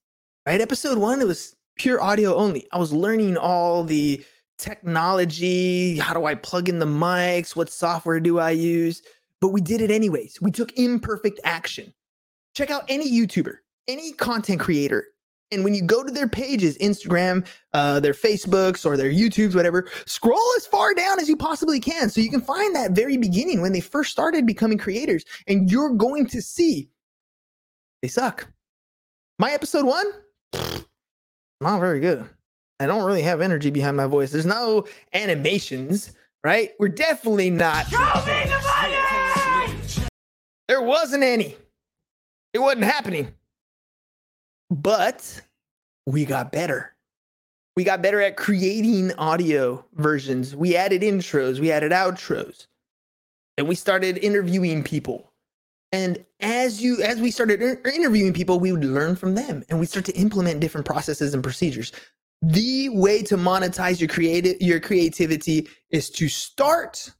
right? 0.47 0.61
Episode 0.61 0.99
one, 0.99 1.21
it 1.21 1.27
was 1.27 1.57
pure 1.77 2.00
audio 2.00 2.35
only. 2.37 2.69
I 2.73 2.79
was 2.79 2.93
learning 2.93 3.37
all 3.37 3.83
the 3.83 4.25
technology. 4.59 5.99
How 5.99 6.15
do 6.15 6.25
I 6.25 6.37
plug 6.37 6.69
in 6.69 6.79
the 6.79 6.87
mics? 6.87 7.57
What 7.57 7.71
software 7.71 8.21
do 8.21 8.38
I 8.38 8.50
use? 8.53 9.03
But 9.41 9.49
we 9.49 9.61
did 9.61 9.81
it 9.81 9.91
anyways. 9.91 10.38
We 10.41 10.53
took 10.53 10.73
imperfect 10.79 11.41
action. 11.43 11.93
Check 12.55 12.71
out 12.71 12.85
any 12.88 13.11
YouTuber 13.11 13.57
any 13.88 14.12
content 14.12 14.61
creator 14.61 15.07
and 15.52 15.62
when 15.62 15.75
you 15.75 15.83
go 15.83 16.02
to 16.02 16.12
their 16.12 16.28
pages 16.28 16.76
instagram 16.78 17.47
uh, 17.73 18.00
their 18.00 18.12
facebooks 18.12 18.85
or 18.85 18.97
their 18.97 19.11
youtubes 19.11 19.55
whatever 19.55 19.88
scroll 20.07 20.40
as 20.57 20.66
far 20.66 20.95
down 20.95 21.21
as 21.21 21.28
you 21.28 21.37
possibly 21.37 21.81
can 21.81 22.09
so 22.09 22.21
you 22.21 22.31
can 22.31 22.40
find 22.40 22.75
that 22.75 22.93
very 22.93 23.16
beginning 23.16 23.61
when 23.61 23.73
they 23.73 23.81
first 23.81 24.11
started 24.11 24.47
becoming 24.47 24.78
creators 24.78 25.25
and 25.47 25.71
you're 25.71 25.95
going 25.95 26.26
to 26.26 26.43
see 26.43 26.88
they 28.02 28.09
suck. 28.09 28.47
My 29.38 29.52
episode 29.52 29.87
one 29.87 30.07
not 31.61 31.81
very 31.81 32.00
good. 32.00 32.25
I 32.78 32.87
don't 32.87 33.05
really 33.05 33.23
have 33.23 33.40
energy 33.40 33.71
behind 33.71 33.97
my 33.97 34.07
voice. 34.07 34.31
There's 34.31 34.47
no 34.47 34.87
animations 35.14 36.12
right? 36.45 36.71
We're 36.78 36.88
definitely 36.88 37.50
not 37.50 37.87
there 40.69 40.81
wasn't 40.81 41.25
any. 41.25 41.57
It 42.52 42.61
wasn't 42.61 42.85
happening 42.85 43.35
but 44.70 45.40
we 46.06 46.25
got 46.25 46.52
better. 46.52 46.94
We 47.76 47.85
got 47.85 48.02
better 48.02 48.23
at 48.23 48.37
creating 48.37 49.12
audio 49.14 49.85
versions. 49.94 50.56
We 50.56 50.76
added 50.76 51.02
intros, 51.02 51.61
we 51.61 51.70
added 51.70 51.92
outros. 51.92 52.66
And 53.58 53.68
we 53.68 53.75
started 53.75 54.18
interviewing 54.18 54.82
people. 54.82 55.32
And 55.92 56.25
as 56.40 56.82
you 56.82 57.02
as 57.02 57.20
we 57.20 57.30
started 57.30 57.62
interviewing 57.62 58.32
people, 58.32 58.61
we 58.61 58.73
would 58.73 58.85
learn 58.85 59.16
from 59.16 59.35
them 59.35 59.64
and 59.68 59.78
we 59.78 59.87
start 59.87 60.04
to 60.06 60.12
implement 60.12 60.61
different 60.61 60.87
processes 60.87 61.32
and 61.32 61.42
procedures. 61.42 61.92
The 62.42 62.90
way 62.90 63.23
to 63.23 63.37
monetize 63.37 64.00
your 64.00 64.08
creative 64.08 64.61
your 64.61 64.80
creativity 64.80 65.68
is 65.90 66.11
to 66.11 66.28
start 66.28 67.11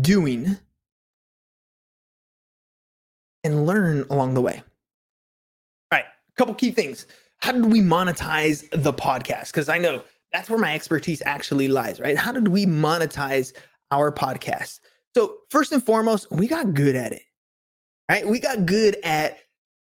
doing 0.00 0.56
and 3.44 3.66
learn 3.66 4.06
along 4.10 4.34
the 4.34 4.42
way 4.42 4.62
couple 6.38 6.54
key 6.54 6.70
things. 6.70 7.06
How 7.38 7.52
did 7.52 7.66
we 7.66 7.80
monetize 7.80 8.68
the 8.70 8.92
podcast? 8.92 9.48
Because 9.48 9.68
I 9.68 9.78
know 9.78 10.02
that's 10.32 10.48
where 10.48 10.58
my 10.58 10.74
expertise 10.74 11.22
actually 11.26 11.68
lies, 11.68 12.00
right? 12.00 12.16
How 12.16 12.32
did 12.32 12.48
we 12.48 12.66
monetize 12.66 13.52
our 13.90 14.12
podcast? 14.12 14.80
So, 15.14 15.38
first 15.50 15.72
and 15.72 15.84
foremost, 15.84 16.26
we 16.30 16.46
got 16.46 16.74
good 16.74 16.94
at 16.94 17.12
it, 17.12 17.22
right? 18.10 18.26
We 18.26 18.38
got 18.38 18.66
good 18.66 18.96
at 19.04 19.38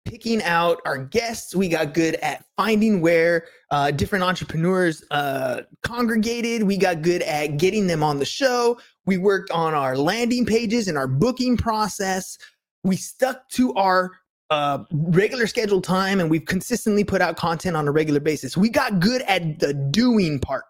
picking 0.05 0.43
out 0.43 0.81
our 0.85 0.99
guests. 0.99 1.55
We 1.55 1.69
got 1.69 1.95
good 1.95 2.17
at 2.17 2.45
finding 2.57 3.01
where 3.01 3.47
uh, 3.71 3.91
different 3.91 4.25
entrepreneurs 4.25 5.03
uh, 5.11 5.63
congregated. 5.83 6.63
We 6.63 6.77
got 6.77 7.03
good 7.03 7.23
at 7.23 7.57
getting 7.57 7.87
them 7.87 8.03
on 8.03 8.19
the 8.19 8.25
show. 8.25 8.79
We 9.07 9.17
worked 9.17 9.51
on 9.51 9.75
our 9.75 9.97
landing 9.97 10.45
pages 10.45 10.89
and 10.89 10.99
our 10.99 11.09
booking 11.09 11.57
process. 11.57 12.39
We 12.83 12.97
stuck 12.97 13.49
to 13.51 13.73
our 13.75 14.13
uh, 14.55 14.85
regular 14.93 15.49
scheduled 15.49 15.83
time 15.83 16.21
and 16.21 16.31
we've 16.31 16.45
consistently 16.45 17.03
put 17.03 17.21
out 17.21 17.37
content 17.37 17.77
on 17.77 17.89
a 17.89 17.91
regular 17.91 18.21
basis. 18.21 18.57
We 18.57 18.69
got 18.69 19.01
good 19.01 19.23
at 19.23 19.59
the 19.59 19.75
doing 19.75 20.39
part. 20.39 20.65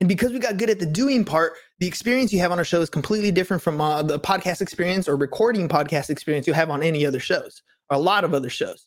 And 0.00 0.08
because 0.08 0.32
we 0.32 0.38
got 0.38 0.58
good 0.58 0.70
at 0.70 0.78
the 0.78 0.86
doing 0.86 1.24
part, 1.24 1.54
the 1.80 1.88
experience 1.88 2.32
you 2.32 2.38
have 2.38 2.52
on 2.52 2.58
our 2.58 2.64
show 2.64 2.80
is 2.80 2.88
completely 2.88 3.32
different 3.32 3.62
from 3.62 3.80
uh, 3.80 4.02
the 4.02 4.18
podcast 4.18 4.60
experience 4.60 5.08
or 5.08 5.16
recording 5.16 5.68
podcast 5.68 6.08
experience 6.08 6.46
you 6.46 6.52
have 6.52 6.70
on 6.70 6.84
any 6.84 7.04
other 7.04 7.18
shows 7.18 7.62
or 7.90 7.96
a 7.96 8.00
lot 8.00 8.22
of 8.22 8.32
other 8.32 8.50
shows. 8.50 8.86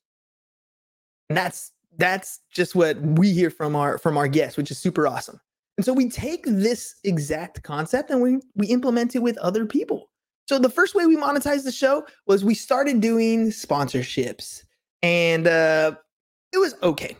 And 1.30 1.38
that's 1.38 1.74
that's 1.98 2.40
just 2.52 2.76
what 2.76 2.98
we 3.02 3.32
hear 3.32 3.50
from 3.50 3.76
our 3.76 3.98
from 3.98 4.18
our 4.18 4.30
guests, 4.30 4.56
which 4.58 4.72
is 4.72 4.78
super 4.78 5.06
awesome. 5.06 5.40
And 5.78 5.86
so 5.86 5.92
we 5.92 6.10
take 6.10 6.46
this 6.46 6.96
exact 7.04 7.64
concept 7.64 8.10
and 8.10 8.22
we 8.22 8.40
we 8.56 8.68
implement 8.68 9.16
it 9.16 9.20
with 9.20 9.38
other 9.40 9.66
people. 9.66 10.10
So 10.48 10.60
the 10.60 10.70
first 10.70 10.96
way 10.96 11.06
we 11.06 11.18
monetized 11.18 11.64
the 11.64 11.72
show 11.72 12.06
was 12.28 12.46
we 12.46 12.54
started 12.54 13.02
doing 13.02 13.48
sponsorships, 13.48 14.64
and 15.02 15.48
uh, 15.48 15.96
it 16.54 16.58
was 16.58 16.76
okay 16.84 17.18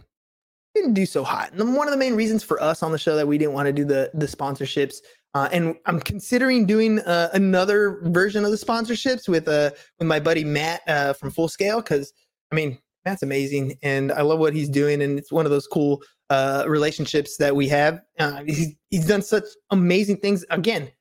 didn't 0.76 0.94
do 0.94 1.06
so 1.06 1.24
hot. 1.24 1.54
And 1.54 1.76
one 1.76 1.88
of 1.88 1.92
the 1.92 1.98
main 1.98 2.16
reasons 2.16 2.44
for 2.44 2.62
us 2.62 2.84
on 2.84 2.92
the 2.92 2.98
show 2.98 3.16
that 3.16 3.28
we 3.28 3.38
didn't 3.38 3.54
want 3.54 3.68
to 3.68 3.74
do 3.74 3.86
the 3.86 4.12
the 4.14 4.28
sponsorships, 4.28 4.98
uh, 5.34 5.50
and 5.52 5.76
I'm 5.86 6.00
considering 6.00 6.66
doing 6.66 7.00
uh, 7.00 7.30
another 7.34 8.02
version 8.04 8.46
of 8.46 8.52
the 8.52 8.58
sponsorships 8.58 9.28
with 9.28 9.48
uh 9.48 9.72
with 9.98 10.08
my 10.08 10.20
buddy 10.20 10.44
Matt 10.44 10.82
uh, 10.88 11.14
from 11.14 11.32
Full 11.32 11.48
Scale 11.48 11.82
because 11.82 12.14
I 12.52 12.56
mean 12.56 12.78
Matt's 13.06 13.24
amazing 13.24 13.78
and 13.82 14.12
I 14.12 14.22
love 14.22 14.40
what 14.40 14.54
he's 14.54 14.70
doing 14.70 15.02
and 15.02 15.18
it's 15.18 15.32
one 15.32 15.46
of 15.46 15.52
those 15.52 15.68
cool 15.68 16.02
uh, 16.30 16.66
relationships 16.68 17.38
that 17.38 17.56
we 17.56 17.68
have. 17.70 18.02
Uh, 18.20 18.44
he's 18.46 18.76
he's 18.90 19.08
done 19.08 19.22
such 19.22 19.46
amazing 19.72 20.18
things. 20.18 20.46
Again, 20.50 20.92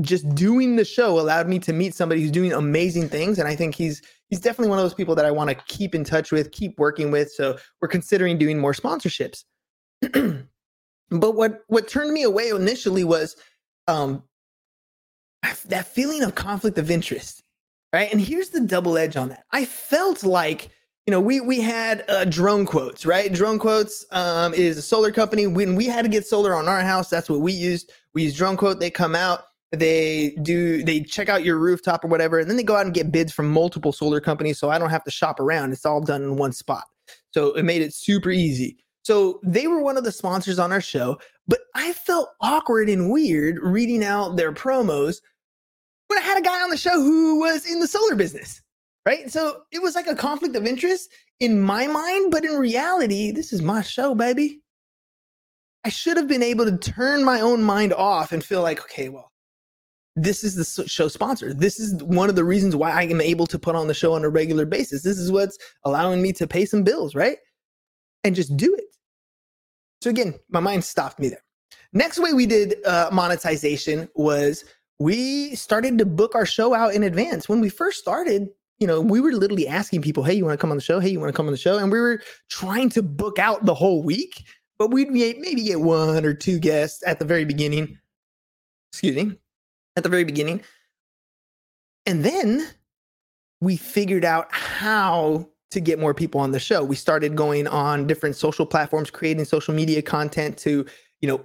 just 0.00 0.28
doing 0.34 0.76
the 0.76 0.84
show 0.84 1.20
allowed 1.20 1.48
me 1.48 1.58
to 1.60 1.72
meet 1.72 1.94
somebody 1.94 2.20
who's 2.20 2.30
doing 2.30 2.52
amazing 2.52 3.08
things. 3.08 3.38
And 3.38 3.46
i 3.46 3.54
think 3.54 3.74
he's 3.74 4.02
he's 4.28 4.40
definitely 4.40 4.70
one 4.70 4.78
of 4.78 4.84
those 4.84 4.94
people 4.94 5.14
that 5.14 5.24
i 5.24 5.30
want 5.30 5.50
to 5.50 5.56
keep 5.66 5.94
in 5.94 6.04
touch 6.04 6.32
with 6.32 6.50
keep 6.52 6.78
working 6.78 7.10
with. 7.10 7.30
So 7.32 7.56
we're 7.80 7.88
considering 7.88 8.38
doing 8.38 8.58
more 8.58 8.72
sponsorships. 8.72 9.44
But 11.10 11.36
what 11.36 11.60
what 11.68 11.86
turned 11.86 12.12
me 12.12 12.22
away 12.22 12.48
initially 12.48 13.04
was 13.04 13.36
um 13.86 14.22
that 15.66 15.86
feeling 15.86 16.22
of 16.22 16.34
conflict 16.34 16.78
of 16.78 16.90
interest 16.90 17.42
right? 17.92 18.10
And 18.10 18.20
here's 18.20 18.48
the 18.48 18.60
double 18.60 18.98
edge 18.98 19.16
on 19.16 19.28
that. 19.28 19.44
I 19.52 19.64
felt 19.64 20.24
like 20.24 20.70
you 21.06 21.12
know 21.12 21.20
we 21.20 21.40
we 21.40 21.60
had 21.60 22.04
uh, 22.08 22.24
drone 22.24 22.66
quotes 22.66 23.06
right? 23.06 23.32
Drone 23.32 23.58
quotes 23.58 24.04
um, 24.10 24.52
is 24.54 24.76
a 24.76 24.82
solar 24.82 25.12
company. 25.12 25.46
When 25.46 25.76
we 25.76 25.86
had 25.86 26.02
to 26.02 26.08
get 26.08 26.26
solar 26.26 26.54
on 26.54 26.68
our 26.68 26.80
house 26.80 27.08
that's 27.08 27.30
what 27.30 27.40
we 27.40 27.52
used. 27.52 27.92
We 28.14 28.24
use 28.24 28.36
drone 28.36 28.56
quote 28.56 28.80
they 28.80 28.90
come 28.90 29.14
out 29.14 29.44
they 29.76 30.36
do 30.42 30.82
they 30.82 31.00
check 31.00 31.28
out 31.28 31.44
your 31.44 31.58
rooftop 31.58 32.04
or 32.04 32.08
whatever 32.08 32.38
and 32.38 32.48
then 32.48 32.56
they 32.56 32.62
go 32.62 32.76
out 32.76 32.84
and 32.84 32.94
get 32.94 33.12
bids 33.12 33.32
from 33.32 33.50
multiple 33.50 33.92
solar 33.92 34.20
companies 34.20 34.58
so 34.58 34.70
i 34.70 34.78
don't 34.78 34.90
have 34.90 35.04
to 35.04 35.10
shop 35.10 35.40
around. 35.40 35.72
It's 35.72 35.86
all 35.86 36.00
done 36.00 36.22
in 36.22 36.36
one 36.36 36.52
spot. 36.52 36.84
So 37.32 37.52
it 37.54 37.64
made 37.64 37.82
it 37.82 37.92
super 37.94 38.30
easy. 38.30 38.78
So 39.02 39.40
they 39.42 39.66
were 39.66 39.82
one 39.82 39.96
of 39.96 40.04
the 40.04 40.12
sponsors 40.12 40.58
on 40.58 40.72
our 40.72 40.80
show 40.80 41.18
but 41.46 41.60
i 41.74 41.92
felt 41.92 42.30
awkward 42.40 42.88
and 42.88 43.10
weird 43.10 43.58
reading 43.62 44.02
out 44.02 44.36
their 44.36 44.52
promos 44.52 45.20
when 46.08 46.18
i 46.18 46.22
had 46.22 46.38
a 46.38 46.42
guy 46.42 46.62
on 46.62 46.70
the 46.70 46.76
show 46.76 47.02
who 47.02 47.40
was 47.40 47.66
in 47.66 47.80
the 47.80 47.88
solar 47.88 48.14
business 48.14 48.60
right? 49.06 49.30
So 49.30 49.60
it 49.70 49.82
was 49.82 49.94
like 49.94 50.06
a 50.06 50.14
conflict 50.14 50.56
of 50.56 50.66
interest 50.66 51.10
in 51.40 51.60
my 51.60 51.86
mind 51.86 52.30
but 52.30 52.44
in 52.44 52.52
reality 52.52 53.30
this 53.30 53.52
is 53.52 53.62
my 53.62 53.82
show 53.82 54.14
baby. 54.14 54.60
I 55.84 55.90
should 55.90 56.16
have 56.16 56.28
been 56.28 56.42
able 56.42 56.64
to 56.64 56.78
turn 56.78 57.24
my 57.24 57.40
own 57.40 57.62
mind 57.62 57.92
off 57.92 58.32
and 58.32 58.42
feel 58.42 58.62
like 58.62 58.80
okay 58.80 59.10
well 59.10 59.30
this 60.16 60.44
is 60.44 60.54
the 60.54 60.88
show 60.88 61.08
sponsor. 61.08 61.52
This 61.52 61.80
is 61.80 62.02
one 62.04 62.28
of 62.28 62.36
the 62.36 62.44
reasons 62.44 62.76
why 62.76 62.92
I 62.92 63.02
am 63.02 63.20
able 63.20 63.46
to 63.48 63.58
put 63.58 63.74
on 63.74 63.88
the 63.88 63.94
show 63.94 64.14
on 64.14 64.24
a 64.24 64.28
regular 64.28 64.64
basis. 64.64 65.02
This 65.02 65.18
is 65.18 65.32
what's 65.32 65.58
allowing 65.84 66.22
me 66.22 66.32
to 66.34 66.46
pay 66.46 66.64
some 66.66 66.84
bills, 66.84 67.14
right? 67.14 67.38
And 68.22 68.34
just 68.34 68.56
do 68.56 68.74
it. 68.74 68.84
So 70.02 70.10
again, 70.10 70.34
my 70.50 70.60
mind 70.60 70.84
stopped 70.84 71.18
me 71.18 71.28
there. 71.30 71.42
Next 71.92 72.18
way 72.18 72.32
we 72.32 72.46
did 72.46 72.76
uh, 72.84 73.10
monetization 73.12 74.08
was 74.14 74.64
we 75.00 75.56
started 75.56 75.98
to 75.98 76.06
book 76.06 76.34
our 76.34 76.46
show 76.46 76.74
out 76.74 76.94
in 76.94 77.02
advance. 77.02 77.48
When 77.48 77.60
we 77.60 77.68
first 77.68 77.98
started, 77.98 78.48
you 78.78 78.86
know, 78.86 79.00
we 79.00 79.20
were 79.20 79.32
literally 79.32 79.66
asking 79.66 80.02
people, 80.02 80.22
"Hey, 80.22 80.34
you 80.34 80.44
want 80.44 80.54
to 80.54 80.60
come 80.60 80.70
on 80.70 80.76
the 80.76 80.82
show? 80.82 81.00
Hey, 81.00 81.08
you 81.08 81.20
want 81.20 81.32
to 81.32 81.36
come 81.36 81.46
on 81.46 81.52
the 81.52 81.58
show?" 81.58 81.78
And 81.78 81.90
we 81.90 82.00
were 82.00 82.20
trying 82.48 82.88
to 82.90 83.02
book 83.02 83.38
out 83.38 83.64
the 83.64 83.74
whole 83.74 84.02
week, 84.02 84.44
but 84.78 84.90
we'd 84.90 85.10
maybe 85.10 85.62
get 85.62 85.80
one 85.80 86.24
or 86.24 86.34
two 86.34 86.58
guests 86.58 87.02
at 87.06 87.18
the 87.18 87.24
very 87.24 87.44
beginning. 87.44 87.98
Excuse 88.92 89.16
me 89.16 89.38
at 89.96 90.02
the 90.02 90.08
very 90.08 90.24
beginning. 90.24 90.62
And 92.06 92.24
then 92.24 92.66
we 93.60 93.76
figured 93.76 94.24
out 94.24 94.48
how 94.50 95.48
to 95.70 95.80
get 95.80 95.98
more 95.98 96.14
people 96.14 96.40
on 96.40 96.52
the 96.52 96.60
show. 96.60 96.84
We 96.84 96.96
started 96.96 97.34
going 97.34 97.66
on 97.66 98.06
different 98.06 98.36
social 98.36 98.66
platforms, 98.66 99.10
creating 99.10 99.44
social 99.44 99.74
media 99.74 100.02
content 100.02 100.56
to, 100.58 100.86
you 101.20 101.28
know, 101.28 101.44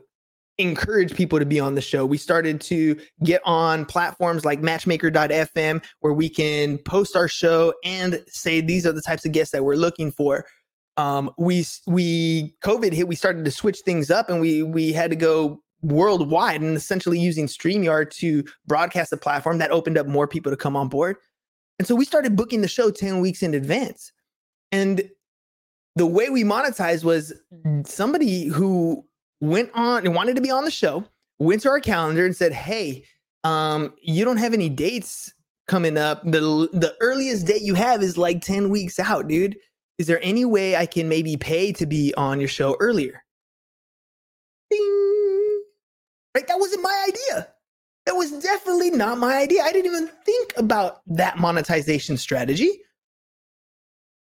encourage 0.59 1.15
people 1.15 1.39
to 1.39 1.45
be 1.45 1.59
on 1.59 1.75
the 1.75 1.81
show. 1.81 2.05
We 2.05 2.17
started 2.17 2.59
to 2.61 2.99
get 3.23 3.41
on 3.45 3.85
platforms 3.85 4.43
like 4.43 4.61
matchmaker.fm 4.61 5.83
where 6.01 6.13
we 6.13 6.29
can 6.29 6.77
post 6.79 7.15
our 7.15 7.29
show 7.29 7.73
and 7.83 8.21
say 8.27 8.59
these 8.61 8.85
are 8.85 8.91
the 8.91 9.01
types 9.01 9.25
of 9.25 9.31
guests 9.31 9.53
that 9.53 9.63
we're 9.63 9.75
looking 9.75 10.11
for. 10.11 10.45
Um, 10.97 11.31
we 11.37 11.65
we 11.87 12.55
COVID 12.61 12.91
hit, 12.91 13.07
we 13.07 13.15
started 13.15 13.45
to 13.45 13.51
switch 13.51 13.79
things 13.85 14.11
up 14.11 14.29
and 14.29 14.41
we 14.41 14.61
we 14.63 14.91
had 14.91 15.09
to 15.11 15.15
go 15.15 15.63
worldwide 15.81 16.61
and 16.61 16.75
essentially 16.75 17.19
using 17.19 17.47
StreamYard 17.47 18.11
to 18.11 18.43
broadcast 18.67 19.11
the 19.11 19.17
platform 19.17 19.57
that 19.59 19.71
opened 19.71 19.97
up 19.97 20.07
more 20.07 20.27
people 20.27 20.51
to 20.51 20.57
come 20.57 20.75
on 20.75 20.89
board. 20.89 21.17
And 21.77 21.87
so 21.87 21.95
we 21.95 22.05
started 22.05 22.35
booking 22.35 22.61
the 22.61 22.67
show 22.67 22.91
10 22.91 23.21
weeks 23.21 23.41
in 23.41 23.53
advance. 23.53 24.11
And 24.71 25.09
the 25.95 26.05
way 26.05 26.29
we 26.29 26.43
monetized 26.43 27.03
was 27.03 27.33
somebody 27.85 28.45
who 28.45 29.05
went 29.41 29.71
on 29.73 30.05
and 30.05 30.13
wanted 30.13 30.35
to 30.35 30.41
be 30.41 30.51
on 30.51 30.65
the 30.65 30.71
show, 30.71 31.05
went 31.39 31.61
to 31.61 31.69
our 31.69 31.79
calendar 31.79 32.25
and 32.25 32.35
said, 32.35 32.51
Hey, 32.51 33.05
um, 33.43 33.93
you 34.01 34.25
don't 34.25 34.37
have 34.37 34.53
any 34.53 34.69
dates 34.69 35.33
coming 35.67 35.97
up. 35.97 36.23
The 36.23 36.69
the 36.73 36.95
earliest 36.99 37.47
date 37.47 37.61
you 37.61 37.75
have 37.75 38.03
is 38.03 38.17
like 38.17 38.41
10 38.41 38.69
weeks 38.69 38.99
out, 38.99 39.27
dude. 39.27 39.57
Is 39.97 40.07
there 40.07 40.19
any 40.21 40.45
way 40.45 40.75
I 40.75 40.85
can 40.85 41.09
maybe 41.09 41.37
pay 41.37 41.71
to 41.73 41.85
be 41.85 42.13
on 42.15 42.39
your 42.39 42.49
show 42.49 42.75
earlier? 42.79 43.23
Ding 44.69 45.18
Right? 46.39 46.47
That 46.47 46.59
wasn't 46.59 46.83
my 46.83 47.05
idea. 47.09 47.49
That 48.05 48.15
was 48.15 48.31
definitely 48.31 48.91
not 48.91 49.17
my 49.17 49.35
idea. 49.35 49.61
I 49.61 49.73
didn't 49.73 49.93
even 49.93 50.09
think 50.25 50.53
about 50.55 51.01
that 51.07 51.37
monetization 51.37 52.15
strategy. 52.15 52.79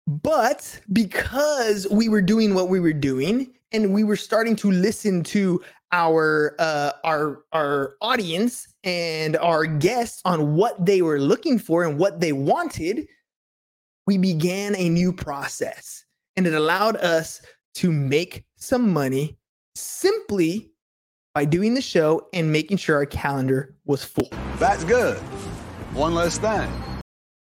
But 0.06 0.80
because 0.94 1.86
we 1.90 2.08
were 2.08 2.22
doing 2.22 2.54
what 2.54 2.70
we 2.70 2.80
were 2.80 2.94
doing 2.94 3.52
and 3.70 3.92
we 3.92 4.02
were 4.02 4.16
starting 4.16 4.56
to 4.56 4.70
listen 4.70 5.24
to 5.24 5.62
our 5.92 6.56
uh, 6.58 6.92
our 7.04 7.44
our 7.52 7.96
audience 8.00 8.66
and 8.82 9.36
our 9.36 9.66
guests 9.66 10.22
on 10.24 10.54
what 10.54 10.86
they 10.86 11.02
were 11.02 11.20
looking 11.20 11.58
for 11.58 11.84
and 11.84 11.98
what 11.98 12.20
they 12.20 12.32
wanted, 12.32 13.06
we 14.06 14.16
began 14.16 14.74
a 14.76 14.88
new 14.88 15.12
process 15.12 16.06
and 16.34 16.46
it 16.46 16.54
allowed 16.54 16.96
us 16.96 17.42
to 17.74 17.92
make 17.92 18.44
some 18.56 18.90
money 18.90 19.36
simply 19.74 20.70
by 21.36 21.44
doing 21.44 21.74
the 21.74 21.82
show 21.82 22.26
and 22.32 22.50
making 22.50 22.78
sure 22.78 22.96
our 22.96 23.04
calendar 23.04 23.74
was 23.84 24.02
full. 24.02 24.30
That's 24.56 24.84
good. 24.84 25.18
One 25.92 26.14
less 26.14 26.38
thing. 26.38 26.66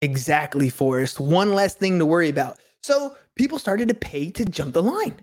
Exactly, 0.02 0.68
Forrest. 0.70 1.20
One 1.20 1.54
less 1.54 1.76
thing 1.76 2.00
to 2.00 2.04
worry 2.04 2.28
about. 2.28 2.58
So 2.82 3.16
people 3.36 3.60
started 3.60 3.86
to 3.86 3.94
pay 3.94 4.32
to 4.32 4.44
jump 4.44 4.74
the 4.74 4.82
line. 4.82 5.14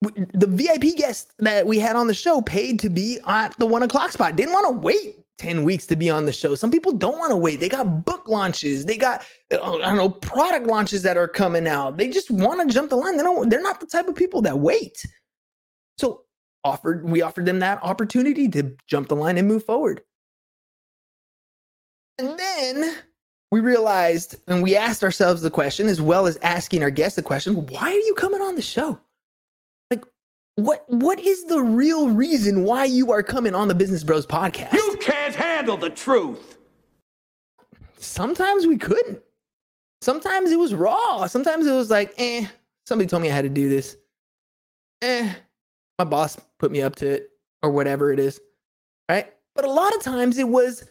The 0.00 0.46
VIP 0.46 0.96
guests 0.96 1.30
that 1.40 1.66
we 1.66 1.78
had 1.78 1.94
on 1.94 2.06
the 2.06 2.14
show 2.14 2.40
paid 2.40 2.80
to 2.80 2.88
be 2.88 3.18
at 3.26 3.54
the 3.58 3.66
one 3.66 3.82
o'clock 3.82 4.12
spot. 4.12 4.34
Didn't 4.34 4.54
want 4.54 4.68
to 4.68 4.80
wait 4.80 5.16
10 5.36 5.62
weeks 5.62 5.84
to 5.88 5.96
be 5.96 6.08
on 6.08 6.24
the 6.24 6.32
show. 6.32 6.54
Some 6.54 6.70
people 6.70 6.92
don't 6.92 7.18
want 7.18 7.32
to 7.32 7.36
wait. 7.36 7.60
They 7.60 7.68
got 7.68 8.06
book 8.06 8.28
launches. 8.28 8.86
They 8.86 8.96
got 8.96 9.26
uh, 9.52 9.56
I 9.60 9.90
don't 9.90 9.98
know, 9.98 10.08
product 10.08 10.68
launches 10.68 11.02
that 11.02 11.18
are 11.18 11.28
coming 11.28 11.68
out. 11.68 11.98
They 11.98 12.08
just 12.08 12.30
want 12.30 12.66
to 12.66 12.74
jump 12.74 12.88
the 12.88 12.96
line. 12.96 13.18
They 13.18 13.22
don't 13.22 13.50
they're 13.50 13.60
not 13.60 13.78
the 13.78 13.86
type 13.86 14.08
of 14.08 14.14
people 14.14 14.40
that 14.40 14.58
wait. 14.58 15.04
So 15.98 16.24
offered 16.64 17.04
we 17.04 17.22
offered 17.22 17.46
them 17.46 17.58
that 17.60 17.82
opportunity 17.82 18.48
to 18.48 18.76
jump 18.86 19.08
the 19.08 19.16
line 19.16 19.38
and 19.38 19.48
move 19.48 19.64
forward. 19.64 20.02
And 22.18 22.38
then 22.38 22.96
we 23.50 23.60
realized 23.60 24.36
and 24.48 24.62
we 24.62 24.76
asked 24.76 25.02
ourselves 25.04 25.42
the 25.42 25.50
question 25.50 25.88
as 25.88 26.00
well 26.00 26.26
as 26.26 26.36
asking 26.42 26.82
our 26.82 26.90
guests 26.90 27.16
the 27.16 27.22
question, 27.22 27.66
why 27.66 27.90
are 27.90 27.92
you 27.92 28.14
coming 28.14 28.40
on 28.42 28.54
the 28.56 28.62
show? 28.62 28.98
Like 29.90 30.04
what 30.56 30.84
what 30.88 31.18
is 31.20 31.44
the 31.46 31.60
real 31.62 32.10
reason 32.10 32.64
why 32.64 32.84
you 32.84 33.12
are 33.12 33.22
coming 33.22 33.54
on 33.54 33.68
the 33.68 33.74
Business 33.74 34.04
Bros 34.04 34.26
podcast? 34.26 34.72
You 34.74 34.98
can't 35.00 35.34
handle 35.34 35.76
the 35.76 35.90
truth. 35.90 36.58
Sometimes 37.98 38.66
we 38.66 38.76
couldn't. 38.78 39.20
sometimes 40.02 40.50
it 40.50 40.58
was 40.58 40.74
raw. 40.74 41.26
Sometimes 41.26 41.66
it 41.66 41.72
was 41.72 41.90
like, 41.90 42.12
eh, 42.18 42.46
somebody 42.86 43.08
told 43.08 43.22
me 43.22 43.30
I 43.30 43.34
had 43.34 43.44
to 43.44 43.48
do 43.48 43.68
this. 43.68 43.96
Eh, 45.02 45.32
my 46.04 46.10
boss 46.10 46.36
put 46.58 46.72
me 46.72 46.82
up 46.82 46.96
to 46.96 47.08
it 47.08 47.30
or 47.62 47.70
whatever 47.70 48.12
it 48.12 48.18
is. 48.18 48.40
Right. 49.08 49.32
But 49.54 49.64
a 49.64 49.70
lot 49.70 49.94
of 49.94 50.02
times 50.02 50.38
it 50.38 50.48
was, 50.48 50.84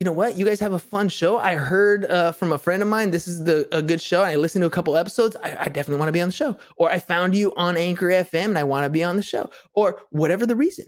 you 0.00 0.04
know 0.04 0.12
what? 0.12 0.36
You 0.36 0.44
guys 0.44 0.60
have 0.60 0.72
a 0.72 0.78
fun 0.78 1.08
show. 1.08 1.38
I 1.38 1.54
heard 1.54 2.04
uh, 2.06 2.32
from 2.32 2.52
a 2.52 2.58
friend 2.58 2.82
of 2.82 2.88
mine, 2.88 3.10
this 3.10 3.28
is 3.28 3.44
the 3.44 3.68
a 3.72 3.80
good 3.80 4.00
show. 4.00 4.22
I 4.22 4.34
listened 4.36 4.62
to 4.62 4.66
a 4.66 4.70
couple 4.70 4.96
episodes. 4.96 5.36
I, 5.42 5.56
I 5.60 5.64
definitely 5.66 5.98
want 5.98 6.08
to 6.08 6.12
be 6.12 6.20
on 6.20 6.28
the 6.28 6.34
show. 6.34 6.58
Or 6.76 6.90
I 6.90 6.98
found 6.98 7.34
you 7.34 7.54
on 7.56 7.76
Anchor 7.76 8.08
FM 8.08 8.46
and 8.46 8.58
I 8.58 8.64
want 8.64 8.84
to 8.84 8.90
be 8.90 9.04
on 9.04 9.16
the 9.16 9.22
show. 9.22 9.50
Or 9.74 10.02
whatever 10.10 10.46
the 10.46 10.56
reason. 10.56 10.86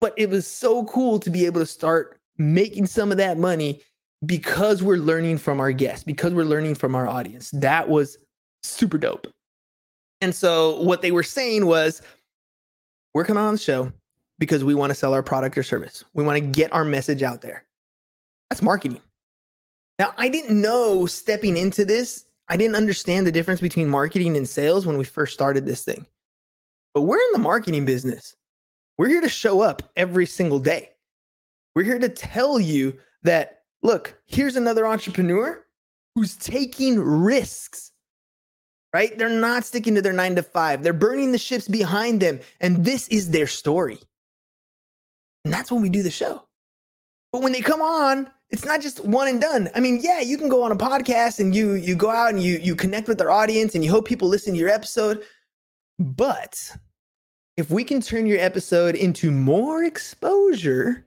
But 0.00 0.14
it 0.18 0.28
was 0.28 0.46
so 0.46 0.84
cool 0.84 1.18
to 1.20 1.30
be 1.30 1.46
able 1.46 1.60
to 1.60 1.66
start 1.66 2.18
making 2.36 2.86
some 2.86 3.10
of 3.10 3.16
that 3.16 3.38
money 3.38 3.80
because 4.26 4.82
we're 4.82 4.96
learning 4.96 5.38
from 5.38 5.60
our 5.60 5.72
guests, 5.72 6.04
because 6.04 6.34
we're 6.34 6.44
learning 6.44 6.74
from 6.74 6.94
our 6.94 7.08
audience. 7.08 7.50
That 7.52 7.88
was 7.88 8.18
super 8.62 8.98
dope. 8.98 9.26
And 10.24 10.34
so 10.34 10.80
what 10.80 11.02
they 11.02 11.12
were 11.12 11.22
saying 11.22 11.66
was, 11.66 12.00
we're 13.12 13.26
coming 13.26 13.44
on 13.44 13.52
the 13.52 13.60
show 13.60 13.92
because 14.38 14.64
we 14.64 14.74
want 14.74 14.88
to 14.88 14.94
sell 14.94 15.12
our 15.12 15.22
product 15.22 15.58
or 15.58 15.62
service. 15.62 16.02
We 16.14 16.24
want 16.24 16.38
to 16.38 16.40
get 16.40 16.72
our 16.72 16.82
message 16.82 17.22
out 17.22 17.42
there. 17.42 17.66
That's 18.48 18.62
marketing. 18.62 19.02
Now, 19.98 20.14
I 20.16 20.30
didn't 20.30 20.58
know 20.58 21.04
stepping 21.04 21.58
into 21.58 21.84
this, 21.84 22.24
I 22.48 22.56
didn't 22.56 22.74
understand 22.74 23.26
the 23.26 23.32
difference 23.32 23.60
between 23.60 23.86
marketing 23.86 24.34
and 24.34 24.48
sales 24.48 24.86
when 24.86 24.96
we 24.96 25.04
first 25.04 25.34
started 25.34 25.66
this 25.66 25.84
thing. 25.84 26.06
But 26.94 27.02
we're 27.02 27.18
in 27.18 27.32
the 27.34 27.38
marketing 27.38 27.84
business. 27.84 28.34
We're 28.96 29.08
here 29.08 29.20
to 29.20 29.28
show 29.28 29.60
up 29.60 29.82
every 29.94 30.24
single 30.24 30.58
day. 30.58 30.88
We're 31.76 31.84
here 31.84 31.98
to 31.98 32.08
tell 32.08 32.58
you 32.58 32.98
that, 33.24 33.64
look, 33.82 34.18
here's 34.24 34.56
another 34.56 34.86
entrepreneur 34.86 35.62
who's 36.14 36.34
taking 36.36 36.98
risks, 36.98 37.90
right? 38.94 39.18
They're 39.18 39.28
not 39.28 39.64
sticking 39.64 39.96
to 39.96 40.02
their 40.02 40.12
nine 40.12 40.36
to 40.36 40.42
five, 40.42 40.82
they're 40.84 40.92
burning 40.92 41.32
the 41.32 41.38
ships 41.38 41.66
behind 41.66 42.22
them. 42.22 42.38
And 42.60 42.84
this 42.84 43.08
is 43.08 43.30
their 43.30 43.48
story. 43.48 43.98
And 45.44 45.52
that's 45.52 45.70
when 45.70 45.82
we 45.82 45.90
do 45.90 46.04
the 46.04 46.12
show. 46.12 46.44
But 47.32 47.42
when 47.42 47.52
they 47.52 47.60
come 47.60 47.82
on, 47.82 48.30
it's 48.50 48.64
not 48.64 48.80
just 48.80 49.04
one 49.04 49.26
and 49.26 49.40
done. 49.40 49.68
I 49.74 49.80
mean, 49.80 49.98
yeah, 50.00 50.20
you 50.20 50.38
can 50.38 50.48
go 50.48 50.62
on 50.62 50.70
a 50.70 50.76
podcast 50.76 51.40
and 51.40 51.52
you 51.52 51.74
you 51.74 51.96
go 51.96 52.08
out 52.08 52.30
and 52.30 52.40
you 52.40 52.58
you 52.58 52.76
connect 52.76 53.08
with 53.08 53.18
their 53.18 53.32
audience 53.32 53.74
and 53.74 53.84
you 53.84 53.90
hope 53.90 54.06
people 54.06 54.28
listen 54.28 54.52
to 54.52 54.58
your 54.58 54.68
episode. 54.68 55.24
But 55.98 56.76
if 57.56 57.70
we 57.70 57.82
can 57.82 58.00
turn 58.00 58.26
your 58.26 58.38
episode 58.38 58.94
into 58.94 59.32
more 59.32 59.82
exposure, 59.82 61.04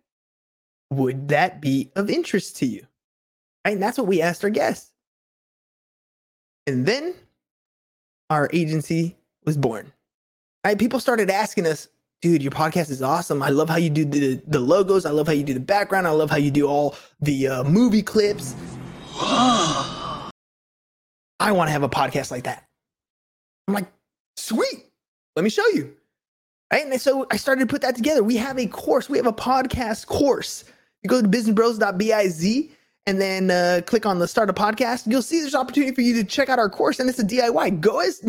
would 0.91 1.29
that 1.29 1.61
be 1.61 1.89
of 1.95 2.09
interest 2.09 2.57
to 2.57 2.65
you? 2.65 2.85
Right? 3.63 3.71
And 3.71 3.81
that's 3.81 3.97
what 3.97 4.07
we 4.07 4.21
asked 4.21 4.43
our 4.43 4.49
guests. 4.49 4.91
And 6.67 6.85
then 6.85 7.15
our 8.29 8.49
agency 8.53 9.15
was 9.45 9.57
born. 9.57 9.91
Right? 10.65 10.77
People 10.77 10.99
started 10.99 11.29
asking 11.29 11.65
us, 11.65 11.87
dude, 12.21 12.41
your 12.41 12.51
podcast 12.51 12.89
is 12.89 13.01
awesome. 13.01 13.41
I 13.41 13.49
love 13.49 13.69
how 13.69 13.77
you 13.77 13.89
do 13.89 14.05
the, 14.05 14.41
the 14.47 14.59
logos. 14.59 15.05
I 15.05 15.11
love 15.11 15.27
how 15.27 15.33
you 15.33 15.43
do 15.43 15.53
the 15.53 15.59
background. 15.59 16.07
I 16.07 16.11
love 16.11 16.29
how 16.29 16.37
you 16.37 16.51
do 16.51 16.67
all 16.67 16.95
the 17.21 17.47
uh, 17.47 17.63
movie 17.63 18.01
clips. 18.01 18.55
I 19.19 20.31
want 21.39 21.67
to 21.67 21.71
have 21.71 21.83
a 21.83 21.89
podcast 21.89 22.31
like 22.31 22.43
that. 22.43 22.67
I'm 23.67 23.73
like, 23.73 23.87
sweet. 24.35 24.85
Let 25.35 25.43
me 25.43 25.49
show 25.49 25.67
you. 25.69 25.93
Right. 26.71 26.85
And 26.85 26.99
so 26.99 27.27
I 27.31 27.37
started 27.37 27.61
to 27.61 27.67
put 27.67 27.81
that 27.81 27.95
together. 27.95 28.23
We 28.23 28.35
have 28.37 28.59
a 28.59 28.67
course, 28.67 29.09
we 29.09 29.17
have 29.17 29.27
a 29.27 29.33
podcast 29.33 30.07
course. 30.07 30.65
You 31.03 31.09
go 31.09 31.21
to 31.21 31.27
businessbros.biz 31.27 32.69
and 33.07 33.21
then 33.21 33.49
uh, 33.49 33.81
click 33.85 34.05
on 34.05 34.19
the 34.19 34.27
start 34.27 34.49
a 34.49 34.53
podcast. 34.53 35.07
You'll 35.07 35.21
see 35.21 35.39
there's 35.39 35.55
opportunity 35.55 35.95
for 35.95 36.01
you 36.01 36.13
to 36.15 36.25
check 36.25 36.49
out 36.49 36.59
our 36.59 36.69
course, 36.69 36.99
and 36.99 37.09
it's 37.09 37.19
a 37.19 37.23
DIY. 37.23 37.79
Go 37.79 38.01
as 38.01 38.21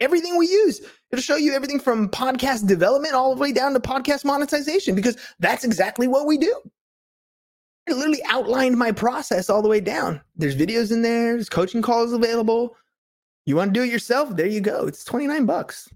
everything 0.00 0.36
we 0.36 0.46
use. 0.46 0.82
It'll 1.10 1.22
show 1.22 1.36
you 1.36 1.54
everything 1.54 1.80
from 1.80 2.10
podcast 2.10 2.68
development 2.68 3.14
all 3.14 3.34
the 3.34 3.40
way 3.40 3.52
down 3.52 3.72
to 3.72 3.80
podcast 3.80 4.26
monetization 4.26 4.94
because 4.94 5.16
that's 5.40 5.64
exactly 5.64 6.06
what 6.06 6.26
we 6.26 6.36
do. 6.36 6.54
I 7.88 7.92
literally 7.92 8.22
outlined 8.28 8.76
my 8.76 8.92
process 8.92 9.48
all 9.48 9.62
the 9.62 9.68
way 9.68 9.80
down. 9.80 10.20
There's 10.36 10.54
videos 10.54 10.92
in 10.92 11.00
there, 11.00 11.32
there's 11.32 11.48
coaching 11.48 11.80
calls 11.80 12.12
available. 12.12 12.76
You 13.46 13.56
want 13.56 13.72
to 13.72 13.80
do 13.80 13.84
it 13.84 13.90
yourself? 13.90 14.36
There 14.36 14.46
you 14.46 14.60
go. 14.60 14.86
It's 14.86 15.04
29 15.04 15.46
bucks. 15.46 15.88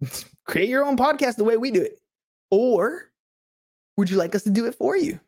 Create 0.46 0.68
your 0.68 0.84
own 0.84 0.96
podcast 0.96 1.34
the 1.34 1.42
way 1.42 1.56
we 1.56 1.72
do 1.72 1.82
it. 1.82 1.98
Or 2.52 3.10
would 3.96 4.08
you 4.08 4.16
like 4.16 4.36
us 4.36 4.44
to 4.44 4.50
do 4.50 4.66
it 4.66 4.76
for 4.76 4.96
you? 4.96 5.18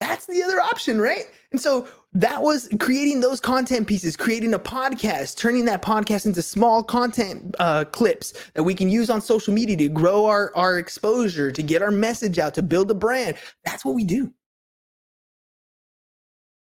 That's 0.00 0.26
the 0.26 0.42
other 0.42 0.60
option, 0.60 1.00
right? 1.00 1.24
And 1.52 1.60
so 1.60 1.88
that 2.14 2.42
was 2.42 2.68
creating 2.80 3.20
those 3.20 3.40
content 3.40 3.86
pieces, 3.86 4.16
creating 4.16 4.54
a 4.54 4.58
podcast, 4.58 5.36
turning 5.36 5.64
that 5.64 5.82
podcast 5.82 6.26
into 6.26 6.42
small 6.42 6.82
content 6.82 7.54
uh, 7.58 7.84
clips 7.84 8.34
that 8.54 8.62
we 8.62 8.74
can 8.74 8.88
use 8.88 9.10
on 9.10 9.20
social 9.20 9.54
media 9.54 9.76
to 9.76 9.88
grow 9.88 10.26
our, 10.26 10.52
our 10.54 10.78
exposure, 10.78 11.50
to 11.50 11.62
get 11.62 11.82
our 11.82 11.90
message 11.90 12.38
out, 12.38 12.54
to 12.54 12.62
build 12.62 12.90
a 12.90 12.94
brand. 12.94 13.36
That's 13.64 13.84
what 13.84 13.94
we 13.94 14.04
do. 14.04 14.32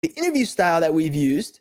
The 0.04 0.10
interview 0.16 0.46
style 0.46 0.80
that 0.82 0.94
we've 0.94 1.16
used, 1.16 1.60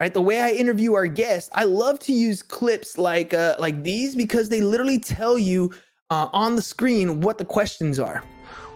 right? 0.00 0.12
The 0.12 0.22
way 0.22 0.40
I 0.40 0.50
interview 0.50 0.94
our 0.94 1.06
guests, 1.06 1.50
I 1.54 1.64
love 1.64 1.98
to 2.00 2.12
use 2.12 2.42
clips 2.42 2.98
like 2.98 3.32
uh, 3.32 3.56
like 3.58 3.82
these 3.82 4.14
because 4.14 4.48
they 4.48 4.60
literally 4.60 4.98
tell 4.98 5.38
you 5.38 5.72
uh, 6.10 6.28
on 6.32 6.56
the 6.56 6.62
screen 6.62 7.20
what 7.20 7.38
the 7.38 7.44
questions 7.44 7.98
are. 7.98 8.22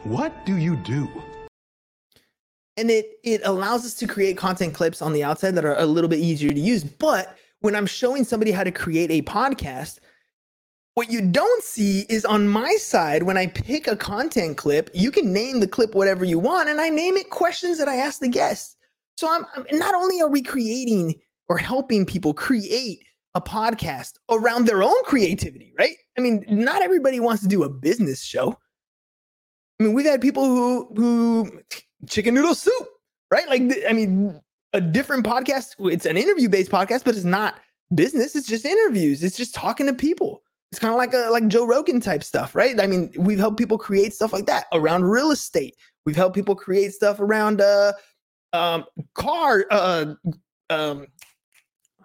What 0.05 0.47
do 0.47 0.57
you 0.57 0.77
do? 0.77 1.09
And 2.77 2.91
it 2.91 3.19
it 3.25 3.41
allows 3.45 3.85
us 3.85 3.95
to 3.95 4.07
create 4.07 4.37
content 4.37 4.75
clips 4.75 5.03
on 5.03 5.13
the 5.13 5.25
outside 5.25 5.53
that 5.53 5.65
are 5.65 5.79
a 5.79 5.87
little 5.87 6.09
bit 6.09 6.21
easier 6.21 6.51
to 6.51 6.61
use. 6.61 6.85
But 6.85 7.37
when 7.61 7.77
i'm 7.77 7.87
showing 7.87 8.25
somebody 8.25 8.51
how 8.51 8.65
to 8.65 8.73
create 8.73 9.11
a 9.11 9.23
podcast 9.23 9.99
what 10.95 11.11
you 11.11 11.21
don't 11.21 11.63
see 11.63 12.05
is 12.09 12.25
on 12.25 12.49
my 12.49 12.75
side 12.77 13.23
when 13.23 13.37
i 13.37 13.47
pick 13.47 13.87
a 13.87 13.97
content 13.97 14.57
clip 14.57 14.91
you 14.93 15.11
can 15.11 15.33
name 15.33 15.61
the 15.61 15.67
clip 15.67 15.95
whatever 15.95 16.25
you 16.25 16.39
want 16.39 16.69
and 16.69 16.81
i 16.81 16.89
name 16.89 17.17
it 17.17 17.31
questions 17.31 17.79
that 17.79 17.89
i 17.89 17.97
ask 17.97 18.21
the 18.21 18.29
guests. 18.29 18.77
So 19.17 19.31
i'm, 19.31 19.47
I'm 19.55 19.79
not 19.79 19.95
only 19.95 20.21
are 20.21 20.29
we 20.29 20.43
creating 20.43 21.15
or 21.49 21.59
helping 21.59 22.05
people 22.05 22.35
create 22.35 23.05
a 23.35 23.41
podcast 23.41 24.15
around 24.31 24.67
their 24.67 24.83
own 24.83 25.05
creativity 25.05 25.73
right? 25.79 25.97
I 26.19 26.21
mean 26.21 26.45
not 26.49 26.83
everybody 26.83 27.21
wants 27.21 27.43
to 27.43 27.49
do 27.49 27.63
a 27.63 27.69
business 27.69 28.23
show. 28.23 28.57
I 29.79 29.85
mean, 29.85 29.95
we've 29.95 30.05
had 30.05 30.21
people 30.21 30.45
who 30.45 30.93
who 30.95 31.61
chicken 32.09 32.35
noodle 32.35 32.55
soup, 32.55 32.89
right? 33.31 33.49
Like, 33.49 33.63
I 33.89 33.93
mean, 33.93 34.41
a 34.73 34.81
different 34.81 35.25
podcast. 35.25 35.75
It's 35.93 36.07
an 36.07 36.17
interview 36.17 36.49
based 36.49 36.71
podcast, 36.71 37.05
but 37.05 37.15
it's 37.15 37.25
not 37.25 37.57
business. 37.95 38.37
It's 38.37 38.47
just 38.47 38.65
interviews. 38.65 39.23
It's 39.23 39.37
just 39.37 39.55
talking 39.55 39.87
to 39.87 39.95
people. 39.95 40.43
It's 40.71 40.79
kind 40.79 40.93
of 40.93 40.99
like 40.99 41.13
a 41.13 41.31
like 41.31 41.49
Joe 41.49 41.67
Rogan 41.67 42.01
type 42.01 42.23
stuff, 42.23 42.55
right? 42.55 42.81
I 42.81 42.87
mean, 42.87 43.13
we've 43.17 43.39
helped 43.39 43.59
people 43.59 43.79
create 43.79 44.15
stuff 44.15 44.33
like 44.33 44.47
that 44.47 44.67
around 44.73 45.05
real 45.05 45.33
estate. 45.33 45.75
We've 46.07 46.17
helped 46.17 46.37
people 46.37 46.55
create 46.55 46.93
stuff 46.93 47.19
around 47.19 47.61
uh 47.61 47.93
um 48.53 48.85
car 49.15 49.65
uh 49.71 50.15
um 50.71 51.07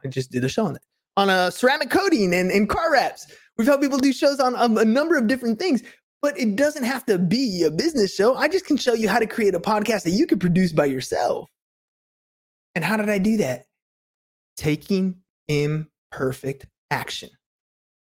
I 0.03 0.08
just 0.08 0.31
did 0.31 0.43
a 0.43 0.49
show 0.49 0.65
on 0.65 0.75
it 0.75 0.81
on 1.17 1.29
a 1.29 1.34
uh, 1.34 1.49
ceramic 1.49 1.89
coating 1.89 2.34
and, 2.34 2.51
and 2.51 2.67
car 2.67 2.91
wraps. 2.91 3.27
We've 3.58 3.67
helped 3.67 3.84
people 3.84 3.99
do 3.99 4.12
shows 4.12 4.39
on 4.39 4.55
um, 4.55 4.77
a 4.77 4.86
number 4.86 5.17
of 5.17 5.27
different 5.27 5.60
things. 5.60 5.81
But 6.25 6.39
it 6.39 6.55
doesn't 6.55 6.85
have 6.85 7.05
to 7.05 7.19
be 7.19 7.61
a 7.61 7.69
business 7.69 8.15
show. 8.15 8.33
I 8.33 8.47
just 8.47 8.65
can 8.65 8.77
show 8.77 8.95
you 8.95 9.07
how 9.07 9.19
to 9.19 9.27
create 9.27 9.53
a 9.53 9.59
podcast 9.59 10.05
that 10.05 10.09
you 10.09 10.25
can 10.25 10.39
produce 10.39 10.73
by 10.73 10.85
yourself. 10.85 11.51
And 12.73 12.83
how 12.83 12.97
did 12.97 13.11
I 13.11 13.19
do 13.19 13.38
that? 13.38 13.67
Taking 14.57 15.17
imperfect 15.47 16.65
action. 16.89 17.29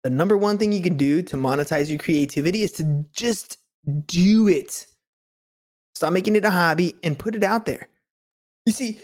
The 0.06 0.10
number 0.10 0.38
one 0.38 0.58
thing 0.58 0.72
you 0.72 0.82
can 0.82 0.96
do 0.96 1.22
to 1.24 1.36
monetize 1.36 1.90
your 1.90 2.00
creativity 2.00 2.62
is 2.62 2.72
to 2.74 3.06
just 3.12 3.58
do 4.06 4.48
it. 4.48 4.88
Stop 5.94 6.14
making 6.14 6.38
it 6.38 6.46
a 6.46 6.50
hobby 6.50 6.96
and 7.04 7.20
put 7.20 7.36
it 7.36 7.44
out 7.44 7.66
there. 7.66 7.90
You 8.66 8.72
see, 8.72 9.02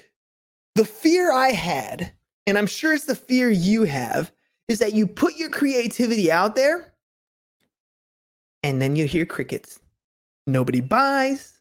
the 0.75 0.85
fear 0.85 1.33
I 1.33 1.49
had, 1.49 2.13
and 2.47 2.57
I'm 2.57 2.67
sure 2.67 2.93
it's 2.93 3.03
the 3.03 3.15
fear 3.15 3.49
you 3.49 3.83
have, 3.83 4.31
is 4.69 4.79
that 4.79 4.93
you 4.93 5.07
put 5.07 5.35
your 5.35 5.49
creativity 5.49 6.31
out 6.31 6.55
there 6.55 6.92
and 8.63 8.81
then 8.81 8.95
you 8.95 9.05
hear 9.05 9.25
crickets. 9.25 9.79
Nobody 10.47 10.81
buys, 10.81 11.59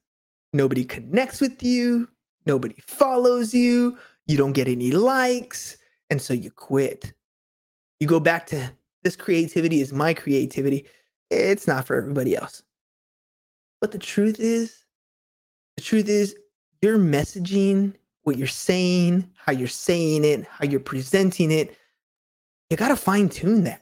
nobody 0.52 0.84
connects 0.84 1.40
with 1.40 1.62
you, 1.62 2.08
nobody 2.46 2.76
follows 2.86 3.52
you, 3.52 3.98
you 4.26 4.36
don't 4.36 4.52
get 4.52 4.68
any 4.68 4.92
likes, 4.92 5.76
and 6.10 6.20
so 6.20 6.32
you 6.32 6.50
quit. 6.50 7.12
You 8.00 8.06
go 8.06 8.20
back 8.20 8.46
to 8.48 8.72
this 9.02 9.16
creativity 9.16 9.80
is 9.80 9.92
my 9.92 10.14
creativity. 10.14 10.86
It's 11.30 11.66
not 11.66 11.86
for 11.86 11.96
everybody 11.96 12.36
else. 12.36 12.62
But 13.80 13.90
the 13.90 13.98
truth 13.98 14.38
is, 14.38 14.84
the 15.76 15.82
truth 15.82 16.08
is, 16.08 16.36
your 16.82 16.98
messaging, 16.98 17.94
what 18.22 18.38
you're 18.38 18.46
saying, 18.46 19.28
how 19.36 19.52
you're 19.52 19.68
saying 19.68 20.24
it, 20.24 20.46
how 20.46 20.64
you're 20.64 20.80
presenting 20.80 21.50
it, 21.50 21.76
you 22.70 22.76
got 22.76 22.88
to 22.88 22.96
fine 22.96 23.28
tune 23.28 23.64
that. 23.64 23.81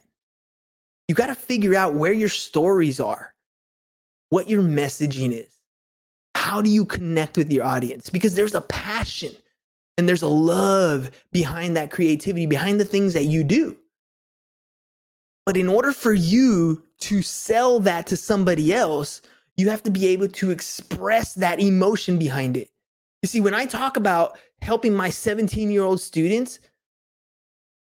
You 1.11 1.15
got 1.15 1.27
to 1.27 1.35
figure 1.35 1.75
out 1.75 1.95
where 1.95 2.13
your 2.13 2.29
stories 2.29 3.01
are, 3.01 3.33
what 4.29 4.49
your 4.49 4.63
messaging 4.63 5.33
is. 5.33 5.53
How 6.35 6.61
do 6.61 6.69
you 6.69 6.85
connect 6.85 7.35
with 7.35 7.51
your 7.51 7.65
audience? 7.65 8.09
Because 8.09 8.33
there's 8.33 8.55
a 8.55 8.61
passion 8.61 9.33
And 9.97 10.07
there's 10.07 10.21
a 10.21 10.29
love 10.29 11.11
behind 11.33 11.75
that 11.75 11.91
creativity, 11.91 12.45
behind 12.45 12.79
the 12.79 12.85
things 12.85 13.13
that 13.13 13.25
you 13.25 13.43
do. 13.43 13.75
But 15.45 15.57
in 15.57 15.67
order 15.67 15.91
for 15.91 16.13
you 16.13 16.81
to 16.99 17.21
sell 17.21 17.81
that 17.81 18.07
to 18.07 18.15
somebody 18.15 18.73
else, 18.73 19.21
you 19.57 19.69
have 19.69 19.83
to 19.83 19.91
be 19.91 20.07
able 20.07 20.29
to 20.29 20.49
express 20.49 21.33
that 21.33 21.59
emotion 21.59 22.17
behind 22.17 22.55
it. 22.55 22.69
You 23.21 23.27
see, 23.27 23.41
when 23.41 23.53
I 23.53 23.65
talk 23.65 23.97
about 23.97 24.39
helping 24.61 24.93
my 24.93 25.09
17 25.09 25.71
year 25.71 25.83
old 25.83 25.99
students 25.99 26.61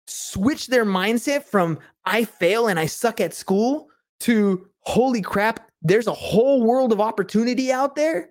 switch 0.06 0.66
their 0.68 0.84
mindset 0.84 1.44
from 1.44 1.78
I 2.04 2.24
fail 2.24 2.68
and 2.68 2.78
I 2.78 2.86
suck 2.86 3.20
at 3.20 3.34
school 3.34 3.88
to 4.20 4.68
holy 4.80 5.20
crap, 5.20 5.68
there's 5.82 6.06
a 6.06 6.12
whole 6.12 6.62
world 6.62 6.92
of 6.92 7.00
opportunity 7.00 7.72
out 7.72 7.96
there. 7.96 8.30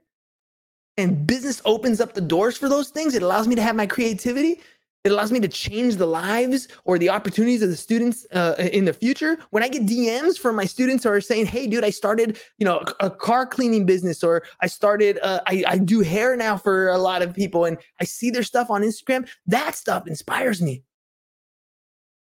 And 0.98 1.28
business 1.28 1.62
opens 1.66 2.00
up 2.00 2.14
the 2.14 2.22
doors 2.22 2.58
for 2.58 2.70
those 2.70 2.90
things. 2.90 3.16
It 3.16 3.22
allows 3.22 3.48
me 3.48 3.56
to 3.56 3.62
have 3.62 3.76
my 3.76 3.86
creativity. 3.86 4.62
It 5.04 5.12
allows 5.12 5.32
me 5.32 5.40
to 5.42 5.48
change 5.48 5.98
the 5.98 6.08
lives 6.08 6.68
or 6.84 6.98
the 6.98 7.10
opportunities 7.10 7.62
of 7.62 7.70
the 7.70 7.76
students 7.76 8.26
uh, 8.34 8.56
in 8.58 8.86
the 8.86 8.94
future. 8.94 9.38
When 9.52 9.62
I 9.62 9.68
get 9.68 9.86
DMs 9.86 10.40
from 10.40 10.56
my 10.56 10.66
students 10.66 11.04
who 11.04 11.12
are 11.12 11.22
saying, 11.22 11.46
"Hey, 11.46 11.68
dude, 11.68 11.84
I 11.84 11.92
started, 11.92 12.40
you 12.58 12.66
know, 12.66 12.84
a, 13.00 13.06
a 13.06 13.10
car 13.12 13.46
cleaning 13.46 13.86
business, 13.86 14.24
or 14.24 14.42
I 14.62 14.68
started, 14.68 15.20
uh, 15.22 15.42
I, 15.46 15.64
I 15.68 15.78
do 15.78 16.00
hair 16.00 16.36
now 16.36 16.58
for 16.58 16.88
a 16.88 16.98
lot 16.98 17.22
of 17.22 17.36
people, 17.36 17.66
and 17.66 17.78
I 18.02 18.06
see 18.06 18.32
their 18.32 18.42
stuff 18.42 18.72
on 18.72 18.82
Instagram," 18.82 19.30
that 19.46 19.76
stuff 19.76 20.08
inspires 20.08 20.60
me. 20.60 20.82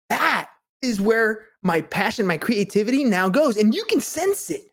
That 0.09 0.49
is 0.83 1.01
where 1.01 1.47
my 1.63 1.81
passion, 1.83 2.27
my 2.27 2.39
creativity 2.39 3.05
now 3.05 3.29
goes, 3.29 3.57
and 3.57 3.75
you 3.75 3.85
can 3.85 4.01
sense 4.01 4.51
it. 4.51 4.73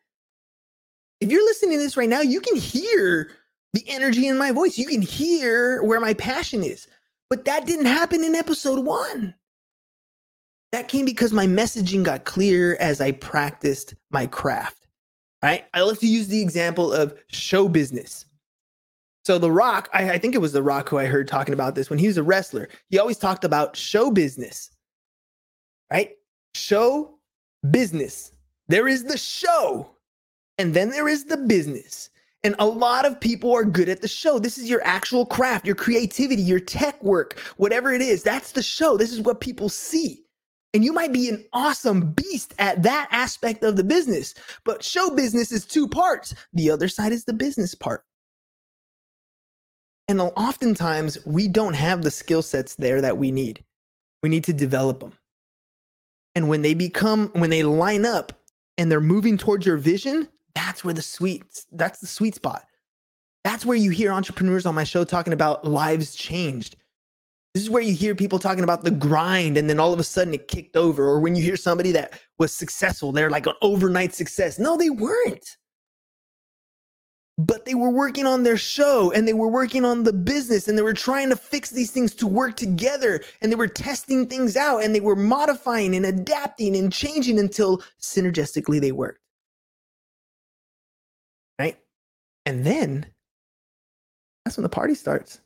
If 1.21 1.31
you're 1.31 1.45
listening 1.45 1.77
to 1.77 1.83
this 1.83 1.97
right 1.97 2.09
now, 2.09 2.21
you 2.21 2.41
can 2.41 2.55
hear 2.55 3.31
the 3.73 3.83
energy 3.87 4.27
in 4.27 4.37
my 4.37 4.51
voice. 4.51 4.77
You 4.77 4.85
can 4.85 5.01
hear 5.01 5.83
where 5.83 5.99
my 5.99 6.13
passion 6.13 6.63
is. 6.63 6.87
But 7.29 7.45
that 7.45 7.65
didn't 7.65 7.87
happen 7.87 8.23
in 8.23 8.35
episode 8.35 8.85
one. 8.85 9.33
That 10.71 10.87
came 10.87 11.05
because 11.05 11.31
my 11.31 11.47
messaging 11.47 12.03
got 12.03 12.25
clear 12.25 12.75
as 12.79 13.01
I 13.01 13.11
practiced 13.11 13.95
my 14.11 14.27
craft. 14.27 14.87
Right? 15.41 15.65
I 15.73 15.81
love 15.81 15.99
to 15.99 16.07
use 16.07 16.27
the 16.27 16.41
example 16.41 16.91
of 16.91 17.13
show 17.27 17.67
business. 17.67 18.25
So 19.25 19.37
The 19.37 19.51
Rock, 19.51 19.89
I, 19.93 20.11
I, 20.11 20.17
think 20.17 20.35
it 20.35 20.41
was 20.41 20.53
The 20.53 20.61
Rock 20.63 20.89
who 20.89 20.97
I 20.97 21.05
heard 21.05 21.27
talking 21.27 21.53
about 21.53 21.75
this 21.75 21.89
when 21.89 21.97
he 21.97 22.07
was 22.07 22.17
a 22.17 22.23
wrestler. 22.23 22.69
He 22.89 22.99
always 22.99 23.17
talked 23.17 23.43
about 23.43 23.75
show 23.75 24.11
business, 24.11 24.69
right? 25.91 26.11
Show 26.53 27.17
business. 27.71 28.31
There 28.67 28.87
is 28.87 29.03
the 29.03 29.17
show, 29.17 29.89
and 30.57 30.73
then 30.73 30.89
there 30.89 31.07
is 31.07 31.25
the 31.25 31.37
business. 31.37 32.09
And 32.43 32.55
a 32.59 32.65
lot 32.65 33.05
of 33.05 33.19
people 33.19 33.51
are 33.53 33.65
good 33.65 33.89
at 33.89 34.01
the 34.01 34.07
show. 34.07 34.37
This 34.37 34.59
is 34.59 34.69
your 34.69 34.83
actual 34.83 35.25
craft, 35.25 35.65
your 35.65 35.75
creativity, 35.75 36.43
your 36.43 36.59
tech 36.59 37.03
work, 37.03 37.39
whatever 37.57 37.91
it 37.91 38.01
is. 38.01 38.21
That's 38.21 38.51
the 38.51 38.61
show. 38.61 38.97
This 38.97 39.11
is 39.11 39.21
what 39.21 39.41
people 39.41 39.67
see. 39.67 40.25
And 40.75 40.83
you 40.83 40.93
might 40.93 41.11
be 41.11 41.29
an 41.29 41.43
awesome 41.53 42.11
beast 42.11 42.53
at 42.59 42.83
that 42.83 43.07
aspect 43.09 43.63
of 43.63 43.77
the 43.77 43.83
business. 43.83 44.35
But 44.63 44.83
show 44.83 45.09
business 45.09 45.51
is 45.51 45.65
two 45.65 45.87
parts. 45.87 46.35
The 46.53 46.69
other 46.69 46.87
side 46.87 47.13
is 47.13 47.25
the 47.25 47.33
business 47.33 47.73
part. 47.73 48.03
And 50.07 50.21
oftentimes 50.21 51.25
we 51.25 51.47
don't 51.47 51.73
have 51.73 52.03
the 52.03 52.11
skill 52.11 52.43
sets 52.43 52.75
there 52.75 53.01
that 53.01 53.17
we 53.17 53.31
need. 53.31 53.63
We 54.21 54.29
need 54.29 54.43
to 54.43 54.53
develop 54.53 54.99
them. 54.99 55.13
And 56.35 56.49
when 56.49 56.61
they 56.61 56.73
become, 56.73 57.29
when 57.33 57.49
they 57.49 57.63
line 57.63 58.05
up 58.05 58.33
and 58.77 58.91
they're 58.91 59.01
moving 59.01 59.37
towards 59.37 59.65
your 59.65 59.77
vision, 59.77 60.27
that's 60.53 60.83
where 60.83 60.93
the 60.93 61.01
sweet 61.01 61.43
that's 61.71 61.99
the 61.99 62.07
sweet 62.07 62.35
spot. 62.35 62.65
That's 63.43 63.65
where 63.65 63.77
you 63.77 63.91
hear 63.91 64.11
entrepreneurs 64.11 64.65
on 64.65 64.75
my 64.75 64.83
show 64.83 65.03
talking 65.03 65.33
about 65.33 65.65
lives 65.65 66.15
changed. 66.15 66.75
This 67.53 67.63
is 67.63 67.69
where 67.69 67.81
you 67.81 67.93
hear 67.93 68.15
people 68.15 68.39
talking 68.39 68.63
about 68.63 68.83
the 68.83 68.91
grind 68.91 69.55
and 69.55 69.69
then 69.69 69.79
all 69.79 69.93
of 69.93 69.99
a 69.99 70.03
sudden 70.03 70.33
it 70.33 70.47
kicked 70.47 70.75
over. 70.75 71.07
Or 71.07 71.19
when 71.19 71.35
you 71.35 71.43
hear 71.43 71.55
somebody 71.55 71.91
that 71.93 72.19
was 72.37 72.53
successful, 72.53 73.11
they're 73.11 73.29
like 73.29 73.47
an 73.47 73.53
overnight 73.61 74.13
success. 74.13 74.59
No, 74.59 74.75
they 74.75 74.89
weren't. 74.89 75.57
But 77.37 77.65
they 77.65 77.75
were 77.75 77.89
working 77.89 78.25
on 78.25 78.43
their 78.43 78.55
show 78.55 79.11
and 79.11 79.27
they 79.27 79.33
were 79.33 79.49
working 79.49 79.83
on 79.83 80.03
the 80.03 80.13
business 80.13 80.69
and 80.69 80.77
they 80.77 80.81
were 80.81 80.93
trying 80.93 81.29
to 81.29 81.35
fix 81.35 81.69
these 81.69 81.91
things 81.91 82.15
to 82.15 82.27
work 82.27 82.55
together 82.55 83.21
and 83.41 83.51
they 83.51 83.57
were 83.57 83.67
testing 83.67 84.27
things 84.27 84.55
out 84.55 84.83
and 84.83 84.95
they 84.95 85.01
were 85.01 85.17
modifying 85.17 85.95
and 85.95 86.05
adapting 86.05 86.77
and 86.77 86.93
changing 86.93 87.37
until 87.37 87.83
synergistically 87.99 88.79
they 88.79 88.93
worked. 88.93 89.19
Right? 91.59 91.77
And 92.45 92.63
then 92.63 93.05
that's 94.45 94.55
when 94.55 94.63
the 94.63 94.69
party 94.69 94.95
starts. 94.95 95.41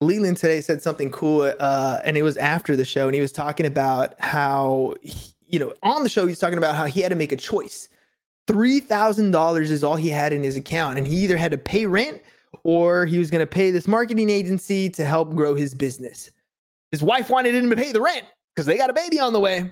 Leland 0.00 0.38
today 0.38 0.62
said 0.62 0.80
something 0.80 1.10
cool, 1.10 1.52
uh, 1.60 2.00
and 2.04 2.16
it 2.16 2.22
was 2.22 2.38
after 2.38 2.74
the 2.74 2.86
show, 2.86 3.06
and 3.06 3.14
he 3.14 3.20
was 3.20 3.32
talking 3.32 3.66
about 3.66 4.14
how, 4.18 4.94
he, 5.02 5.34
you 5.46 5.58
know, 5.58 5.74
on 5.82 6.04
the 6.04 6.08
show, 6.08 6.26
he's 6.26 6.38
talking 6.38 6.56
about 6.56 6.74
how 6.74 6.86
he 6.86 7.02
had 7.02 7.10
to 7.10 7.16
make 7.16 7.32
a 7.32 7.36
choice. 7.36 7.88
$3,000 8.50 9.60
is 9.60 9.84
all 9.84 9.96
he 9.96 10.08
had 10.08 10.32
in 10.32 10.42
his 10.42 10.56
account, 10.56 10.98
and 10.98 11.06
he 11.06 11.16
either 11.16 11.36
had 11.36 11.52
to 11.52 11.58
pay 11.58 11.86
rent 11.86 12.20
or 12.64 13.06
he 13.06 13.18
was 13.18 13.30
going 13.30 13.40
to 13.40 13.46
pay 13.46 13.70
this 13.70 13.86
marketing 13.86 14.28
agency 14.28 14.90
to 14.90 15.04
help 15.04 15.34
grow 15.34 15.54
his 15.54 15.74
business. 15.74 16.30
His 16.90 17.02
wife 17.02 17.30
wanted 17.30 17.54
him 17.54 17.70
to 17.70 17.76
pay 17.76 17.92
the 17.92 18.00
rent 18.00 18.26
because 18.54 18.66
they 18.66 18.76
got 18.76 18.90
a 18.90 18.94
baby 18.94 19.20
on 19.20 19.32
the 19.32 19.40
way, 19.40 19.70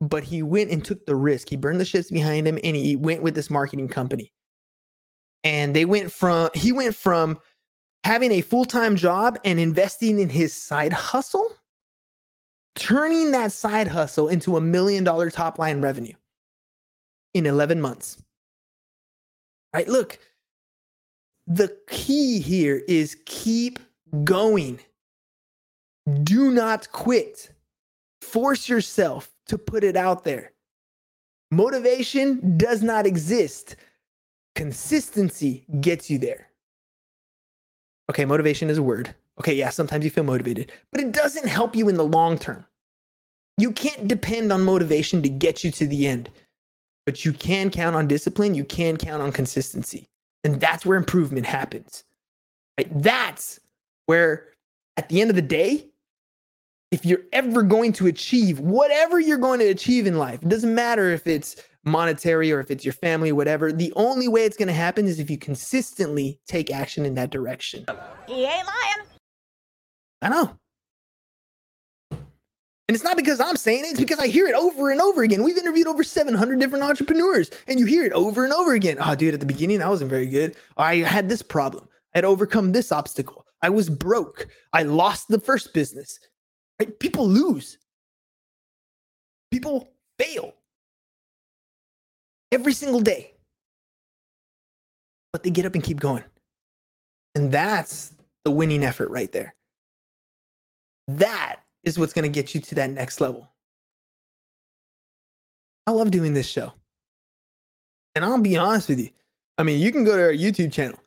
but 0.00 0.24
he 0.24 0.42
went 0.42 0.70
and 0.70 0.84
took 0.84 1.06
the 1.06 1.14
risk. 1.14 1.48
He 1.48 1.56
burned 1.56 1.80
the 1.80 1.84
ships 1.84 2.10
behind 2.10 2.48
him 2.48 2.58
and 2.64 2.74
he 2.74 2.96
went 2.96 3.22
with 3.22 3.34
this 3.34 3.48
marketing 3.48 3.88
company 3.88 4.32
and 5.46 5.76
they 5.76 5.84
went 5.84 6.10
from 6.10 6.50
he 6.54 6.72
went 6.72 6.94
from 6.94 7.38
having 8.02 8.32
a 8.32 8.40
full-time 8.40 8.96
job 8.96 9.38
and 9.44 9.60
investing 9.60 10.18
in 10.18 10.28
his 10.28 10.52
side 10.52 10.92
hustle 10.92 11.48
turning 12.74 13.30
that 13.30 13.52
side 13.52 13.86
hustle 13.86 14.28
into 14.28 14.56
a 14.56 14.60
million 14.60 15.04
dollar 15.04 15.30
top 15.30 15.58
line 15.58 15.80
revenue 15.80 16.12
in 17.36 17.46
11 17.46 17.80
months 17.80 18.22
right 19.74 19.88
look 19.88 20.18
the 21.46 21.76
key 21.88 22.40
here 22.40 22.82
is 22.88 23.16
keep 23.24 23.78
going 24.24 24.78
do 26.22 26.50
not 26.50 26.90
quit 26.92 27.50
force 28.20 28.68
yourself 28.68 29.30
to 29.46 29.58
put 29.58 29.84
it 29.84 29.96
out 29.96 30.24
there 30.24 30.52
motivation 31.50 32.56
does 32.56 32.82
not 32.82 33.06
exist 33.06 33.76
Consistency 34.56 35.66
gets 35.82 36.08
you 36.08 36.18
there. 36.18 36.48
Okay, 38.10 38.24
motivation 38.24 38.70
is 38.70 38.78
a 38.78 38.82
word. 38.82 39.14
Okay, 39.38 39.54
yeah, 39.54 39.68
sometimes 39.68 40.02
you 40.02 40.10
feel 40.10 40.24
motivated, 40.24 40.72
but 40.90 41.00
it 41.02 41.12
doesn't 41.12 41.46
help 41.46 41.76
you 41.76 41.90
in 41.90 41.96
the 41.96 42.04
long 42.04 42.38
term. 42.38 42.64
You 43.58 43.70
can't 43.70 44.08
depend 44.08 44.50
on 44.50 44.64
motivation 44.64 45.22
to 45.22 45.28
get 45.28 45.62
you 45.62 45.70
to 45.72 45.86
the 45.86 46.06
end, 46.06 46.30
but 47.06 47.24
you 47.24 47.32
can 47.32 47.70
count 47.70 47.96
on 47.96 48.06
discipline, 48.06 48.54
you 48.54 48.64
can 48.64 48.96
count 48.96 49.22
on 49.22 49.32
consistency. 49.32 50.08
And 50.44 50.60
that's 50.60 50.84
where 50.84 50.98
improvement 50.98 51.46
happens. 51.46 52.04
Right? 52.78 52.88
That's 53.02 53.58
where, 54.06 54.48
at 54.96 55.08
the 55.08 55.20
end 55.20 55.30
of 55.30 55.36
the 55.36 55.42
day, 55.42 55.86
if 56.90 57.04
you're 57.04 57.22
ever 57.32 57.62
going 57.62 57.92
to 57.94 58.06
achieve 58.06 58.60
whatever 58.60 59.18
you're 59.18 59.38
going 59.38 59.60
to 59.60 59.66
achieve 59.66 60.06
in 60.06 60.18
life, 60.18 60.42
it 60.42 60.48
doesn't 60.48 60.74
matter 60.74 61.10
if 61.10 61.26
it's 61.26 61.56
monetary 61.84 62.52
or 62.52 62.60
if 62.60 62.70
it's 62.70 62.84
your 62.84 62.92
family, 62.92 63.30
or 63.30 63.34
whatever. 63.34 63.72
The 63.72 63.92
only 63.96 64.28
way 64.28 64.44
it's 64.44 64.56
going 64.56 64.68
to 64.68 64.74
happen 64.74 65.06
is 65.06 65.18
if 65.18 65.30
you 65.30 65.38
consistently 65.38 66.38
take 66.46 66.70
action 66.70 67.06
in 67.06 67.14
that 67.14 67.30
direction. 67.30 67.86
He 68.26 68.44
ain't 68.44 68.66
lying. 68.66 69.08
I 70.22 70.28
know. 70.28 70.58
And 72.88 72.94
it's 72.94 73.02
not 73.02 73.16
because 73.16 73.40
I'm 73.40 73.56
saying 73.56 73.84
it, 73.84 73.88
it's 73.88 74.00
because 74.00 74.20
I 74.20 74.28
hear 74.28 74.46
it 74.46 74.54
over 74.54 74.90
and 74.90 75.00
over 75.00 75.24
again. 75.24 75.42
We've 75.42 75.58
interviewed 75.58 75.88
over 75.88 76.04
700 76.04 76.60
different 76.60 76.84
entrepreneurs, 76.84 77.50
and 77.66 77.80
you 77.80 77.86
hear 77.86 78.04
it 78.04 78.12
over 78.12 78.44
and 78.44 78.52
over 78.52 78.74
again. 78.74 78.98
Oh, 79.00 79.14
dude, 79.16 79.34
at 79.34 79.40
the 79.40 79.46
beginning, 79.46 79.82
I 79.82 79.88
wasn't 79.88 80.10
very 80.10 80.26
good. 80.26 80.54
I 80.76 80.96
had 80.96 81.28
this 81.28 81.42
problem. 81.42 81.88
I 82.14 82.18
had 82.18 82.24
overcome 82.24 82.70
this 82.70 82.92
obstacle. 82.92 83.44
I 83.62 83.70
was 83.70 83.90
broke. 83.90 84.46
I 84.72 84.84
lost 84.84 85.26
the 85.28 85.40
first 85.40 85.74
business. 85.74 86.20
Right? 86.78 86.96
People 87.00 87.28
lose, 87.28 87.78
people 89.50 89.88
fail 90.18 90.54
every 92.52 92.72
single 92.72 93.00
day. 93.00 93.32
But 95.32 95.42
they 95.42 95.50
get 95.50 95.66
up 95.66 95.74
and 95.74 95.82
keep 95.82 95.98
going. 95.98 96.24
And 97.34 97.50
that's 97.50 98.12
the 98.44 98.50
winning 98.50 98.84
effort 98.84 99.10
right 99.10 99.30
there. 99.32 99.54
That 101.08 101.60
is 101.86 101.98
what's 101.98 102.12
going 102.12 102.24
to 102.24 102.28
get 102.28 102.54
you 102.54 102.60
to 102.60 102.74
that 102.74 102.90
next 102.90 103.20
level. 103.20 103.48
I 105.86 105.92
love 105.92 106.10
doing 106.10 106.34
this 106.34 106.48
show. 106.48 106.72
And 108.14 108.24
I'll 108.24 108.40
be 108.40 108.56
honest 108.56 108.88
with 108.88 108.98
you. 108.98 109.10
I 109.56 109.62
mean, 109.62 109.80
you 109.80 109.92
can 109.92 110.04
go 110.04 110.16
to 110.16 110.22
our 110.22 110.32
YouTube 110.32 110.72
channel. 110.72 110.98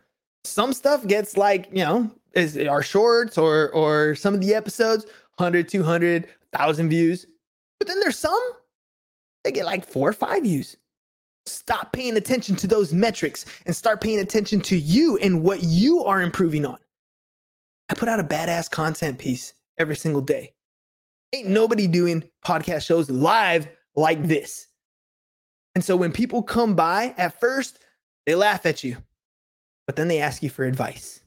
Some 0.45 0.73
stuff 0.73 1.05
gets 1.05 1.37
like, 1.37 1.67
you 1.71 1.83
know, 1.83 2.09
is 2.33 2.57
our 2.57 2.81
shorts 2.81 3.37
or 3.37 3.69
or 3.71 4.15
some 4.15 4.33
of 4.33 4.39
the 4.39 4.55
episodes 4.55 5.05
100, 5.35 5.67
200, 5.67 6.27
1000 6.51 6.89
views. 6.89 7.27
But 7.79 7.87
then 7.87 7.99
there's 7.99 8.17
some 8.17 8.39
they 9.43 9.51
get 9.51 9.65
like 9.65 9.85
4 9.85 10.09
or 10.09 10.13
5 10.13 10.43
views. 10.43 10.77
Stop 11.45 11.91
paying 11.91 12.17
attention 12.17 12.55
to 12.57 12.67
those 12.67 12.93
metrics 12.93 13.45
and 13.65 13.75
start 13.75 14.01
paying 14.01 14.19
attention 14.19 14.61
to 14.61 14.77
you 14.77 15.17
and 15.17 15.43
what 15.43 15.63
you 15.63 16.03
are 16.03 16.21
improving 16.21 16.65
on. 16.65 16.77
I 17.89 17.95
put 17.95 18.09
out 18.09 18.19
a 18.19 18.23
badass 18.23 18.69
content 18.69 19.17
piece 19.17 19.53
every 19.77 19.95
single 19.95 20.21
day. 20.21 20.53
Ain't 21.33 21.47
nobody 21.49 21.87
doing 21.87 22.23
podcast 22.45 22.85
shows 22.85 23.09
live 23.09 23.67
like 23.95 24.23
this. 24.27 24.67
And 25.75 25.83
so 25.83 25.95
when 25.95 26.11
people 26.11 26.41
come 26.41 26.75
by, 26.75 27.13
at 27.17 27.39
first, 27.39 27.79
they 28.25 28.35
laugh 28.35 28.65
at 28.65 28.83
you, 28.83 28.97
but 29.85 29.95
then 29.95 30.07
they 30.07 30.19
ask 30.19 30.41
you 30.41 30.49
for 30.49 30.65
advice. 30.65 31.21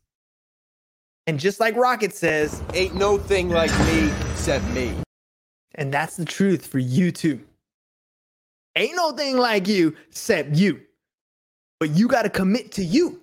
And 1.26 1.38
just 1.38 1.60
like 1.60 1.76
Rocky 1.76 2.08
says, 2.08 2.62
Ain't 2.74 2.96
no 2.96 3.16
thing 3.16 3.48
like 3.48 3.70
me 3.86 4.10
except 4.32 4.64
me. 4.68 4.92
and 5.76 5.94
that's 5.94 6.16
the 6.16 6.24
truth 6.24 6.66
for 6.66 6.78
you 6.80 7.12
too. 7.12 7.40
Ain't 8.74 8.96
no 8.96 9.12
thing 9.12 9.38
like 9.38 9.68
you 9.68 9.94
except 10.08 10.56
you. 10.56 10.80
But 11.78 11.90
you 11.90 12.08
got 12.08 12.22
to 12.22 12.30
commit 12.30 12.72
to 12.72 12.84
you. 12.84 13.20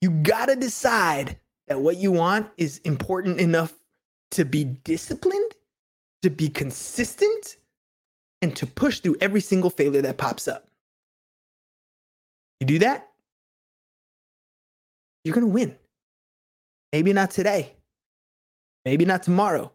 You 0.00 0.10
got 0.10 0.46
to 0.46 0.56
decide 0.56 1.38
that 1.68 1.80
what 1.80 1.96
you 1.96 2.12
want 2.12 2.48
is 2.56 2.78
important 2.84 3.40
enough 3.40 3.74
to 4.32 4.44
be 4.44 4.64
disciplined, 4.64 5.52
to 6.22 6.30
be 6.30 6.48
consistent, 6.48 7.56
and 8.42 8.54
to 8.56 8.66
push 8.66 9.00
through 9.00 9.16
every 9.20 9.40
single 9.40 9.70
failure 9.70 10.02
that 10.02 10.18
pops 10.18 10.48
up. 10.48 10.68
You 12.60 12.66
do 12.66 12.78
that, 12.80 13.08
you're 15.24 15.34
going 15.34 15.46
to 15.46 15.52
win. 15.52 15.76
Maybe 16.92 17.12
not 17.12 17.30
today, 17.30 17.74
maybe 18.84 19.04
not 19.04 19.22
tomorrow, 19.22 19.72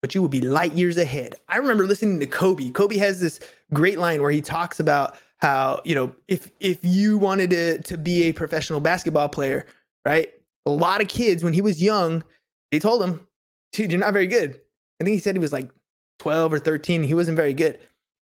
but 0.00 0.14
you 0.14 0.22
will 0.22 0.28
be 0.28 0.40
light 0.40 0.72
years 0.72 0.96
ahead. 0.96 1.34
I 1.48 1.56
remember 1.58 1.86
listening 1.86 2.20
to 2.20 2.26
Kobe. 2.26 2.70
Kobe 2.70 2.96
has 2.96 3.20
this 3.20 3.40
great 3.74 3.98
line 3.98 4.22
where 4.22 4.30
he 4.30 4.40
talks 4.40 4.80
about 4.80 5.16
how, 5.38 5.82
you 5.84 5.94
know, 5.94 6.14
if 6.28 6.50
if 6.60 6.78
you 6.82 7.18
wanted 7.18 7.50
to 7.50 7.82
to 7.82 7.98
be 7.98 8.24
a 8.24 8.32
professional 8.32 8.80
basketball 8.80 9.28
player, 9.28 9.66
right? 10.06 10.32
A 10.66 10.70
lot 10.70 11.00
of 11.00 11.08
kids 11.08 11.44
when 11.44 11.52
he 11.52 11.60
was 11.60 11.82
young, 11.82 12.24
they 12.72 12.78
told 12.78 13.02
him, 13.02 13.26
"Dude, 13.72 13.90
you're 13.90 14.00
not 14.00 14.12
very 14.12 14.26
good." 14.26 14.60
I 15.00 15.04
think 15.04 15.14
he 15.14 15.20
said 15.20 15.34
he 15.34 15.40
was 15.40 15.52
like 15.52 15.70
12 16.18 16.52
or 16.52 16.58
13, 16.58 17.02
he 17.02 17.14
wasn't 17.14 17.36
very 17.36 17.54
good. 17.54 17.78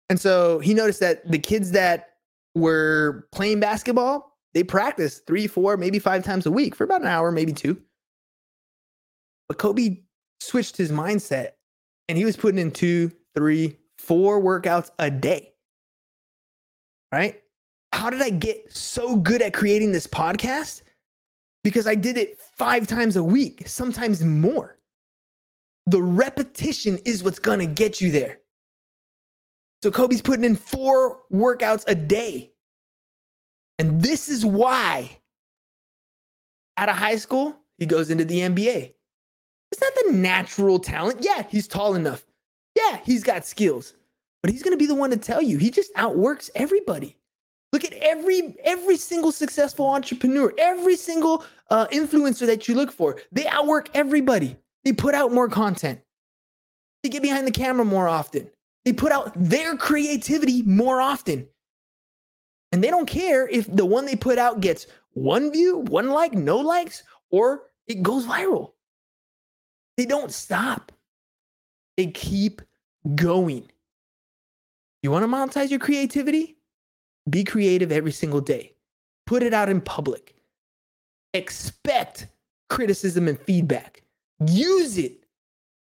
And 0.10 0.20
so 0.20 0.60
he 0.60 0.74
noticed 0.74 1.00
that 1.00 1.30
the 1.30 1.40
kids 1.40 1.72
that 1.72 2.10
were 2.56 3.28
playing 3.32 3.60
basketball, 3.60 4.38
they 4.54 4.64
practiced 4.64 5.26
3, 5.28 5.48
4, 5.48 5.78
maybe 5.78 6.00
5 6.00 6.24
times 6.24 6.46
a 6.46 6.52
week 6.52 6.76
for 6.76 6.84
about 6.84 7.02
an 7.02 7.08
hour, 7.08 7.32
maybe 7.32 7.54
2. 7.54 7.80
But 9.48 9.58
Kobe 9.58 10.02
switched 10.40 10.78
his 10.78 10.92
mindset 10.92 11.52
and 12.08 12.18
he 12.18 12.26
was 12.26 12.38
putting 12.38 12.60
in 12.60 12.72
two, 12.72 13.12
three, 13.36 13.78
four 13.98 14.42
workouts 14.42 14.92
a 15.00 15.12
day. 15.12 15.54
Right? 17.12 17.42
How 17.92 18.10
did 18.10 18.22
I 18.22 18.30
get 18.30 18.72
so 18.72 19.16
good 19.16 19.42
at 19.42 19.54
creating 19.54 19.92
this 19.92 20.08
podcast? 20.08 20.84
Because 21.64 21.88
I 21.88 21.96
did 21.96 22.18
it 22.18 22.40
five 22.40 22.88
times 22.88 23.16
a 23.16 23.24
week, 23.24 23.68
sometimes 23.68 24.24
more. 24.24 24.79
The 25.90 26.02
repetition 26.02 27.00
is 27.04 27.24
what's 27.24 27.40
going 27.40 27.60
to 27.60 27.66
get 27.66 28.00
you 28.00 28.12
there. 28.12 28.40
So 29.82 29.90
Kobe's 29.90 30.22
putting 30.22 30.44
in 30.44 30.56
four 30.56 31.20
workouts 31.34 31.84
a 31.88 31.96
day. 31.96 32.52
And 33.80 34.02
this 34.02 34.30
is 34.30 34.46
why 34.46 35.18
out 36.78 36.90
of 36.90 36.96
high 36.96 37.16
school, 37.16 37.56
he 37.78 37.86
goes 37.86 38.12
into 38.12 38.24
the 38.26 38.42
NBA. 38.42 38.94
It's 39.72 39.82
not 39.82 39.94
the 40.06 40.12
natural 40.12 40.78
talent. 40.80 41.20
Yeah, 41.22 41.44
he's 41.50 41.68
tall 41.68 41.96
enough. 41.96 42.24
Yeah, 42.76 43.00
he's 43.04 43.24
got 43.24 43.46
skills. 43.46 43.94
But 44.44 44.52
he's 44.52 44.62
going 44.62 44.74
to 44.74 44.78
be 44.78 44.86
the 44.86 44.96
one 44.96 45.10
to 45.10 45.18
tell 45.18 45.42
you. 45.42 45.58
He 45.58 45.72
just 45.72 45.92
outworks 45.96 46.52
everybody. 46.54 47.18
Look 47.72 47.84
at 47.84 47.94
every 47.94 48.56
every 48.64 48.98
single 48.98 49.32
successful 49.32 49.88
entrepreneur, 49.88 50.54
every 50.58 50.96
single 50.96 51.44
uh, 51.70 51.88
influencer 51.88 52.46
that 52.46 52.68
you 52.68 52.76
look 52.76 52.92
for. 52.92 53.18
They 53.32 53.48
outwork 53.48 53.90
everybody. 53.94 54.58
They 54.84 54.94
put 54.94 55.14
out 55.14 55.32
more 55.32 55.50
content. 55.50 56.00
They 57.04 57.10
get 57.10 57.22
behind 57.22 57.48
the 57.48 57.52
camera 57.52 57.86
more 57.86 58.08
often. 58.08 58.50
They 58.86 58.94
put 58.94 59.12
out 59.12 59.32
their 59.36 59.76
creativity 59.78 60.64
more 60.64 61.02
often. 61.02 61.48
And 62.72 62.84
they 62.84 62.90
don't 62.90 63.08
care 63.08 63.48
if 63.48 63.74
the 63.74 63.86
one 63.86 64.06
they 64.06 64.16
put 64.16 64.38
out 64.38 64.62
gets 64.62 64.88
one 65.14 65.52
view, 65.52 65.80
one 65.88 66.10
like, 66.10 66.34
no 66.34 66.58
likes, 66.58 67.04
or 67.32 67.64
it 67.88 68.04
goes 68.04 68.26
viral. 68.26 68.74
They 69.98 70.06
don't 70.06 70.32
stop. 70.32 70.92
They 71.98 72.08
keep 72.08 72.62
going. 73.16 73.70
You 75.04 75.12
want 75.12 75.24
to 75.24 75.28
monetize 75.28 75.70
your 75.70 75.80
creativity? 75.80 76.58
Be 77.30 77.44
creative 77.44 77.92
every 77.92 78.12
single 78.12 78.42
day. 78.42 78.74
Put 79.26 79.44
it 79.44 79.54
out 79.54 79.70
in 79.70 79.82
public. 79.82 80.36
Expect 81.34 82.28
criticism 82.70 83.28
and 83.28 83.40
feedback. 83.40 84.04
Use 84.46 84.98
it 84.98 85.26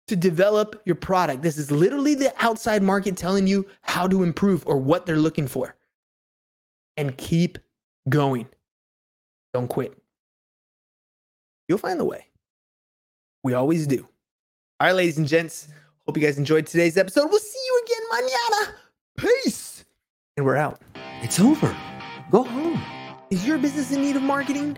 to 0.07 0.15
develop 0.15 0.81
your 0.85 0.95
product. 0.95 1.43
This 1.43 1.57
is 1.57 1.69
literally 1.69 2.15
the 2.15 2.33
outside 2.39 2.81
market 2.81 3.15
telling 3.15 3.45
you 3.45 3.67
how 3.81 4.07
to 4.07 4.23
improve 4.23 4.65
or 4.65 4.77
what 4.77 5.05
they're 5.05 5.17
looking 5.17 5.47
for. 5.47 5.75
And 6.97 7.15
keep 7.17 7.59
going. 8.09 8.47
Don't 9.53 9.67
quit. 9.67 9.95
You'll 11.67 11.77
find 11.77 11.99
the 11.99 12.05
way. 12.05 12.25
We 13.43 13.53
always 13.53 13.87
do. 13.87 14.07
All 14.79 14.87
right, 14.87 14.95
ladies 14.95 15.17
and 15.17 15.27
gents. 15.27 15.67
Hope 16.05 16.17
you 16.17 16.23
guys 16.23 16.39
enjoyed 16.39 16.65
today's 16.65 16.97
episode. 16.97 17.29
We'll 17.29 17.39
see 17.39 17.59
you 17.67 17.83
again 17.85 18.29
mañana. 18.29 18.73
Peace. 19.17 19.85
And 20.37 20.45
we're 20.45 20.55
out. 20.55 20.81
It's 21.21 21.39
over. 21.39 21.75
Go 22.31 22.43
home. 22.43 22.81
Is 23.29 23.45
your 23.45 23.59
business 23.59 23.91
in 23.91 24.01
need 24.01 24.15
of 24.15 24.23
marketing? 24.23 24.77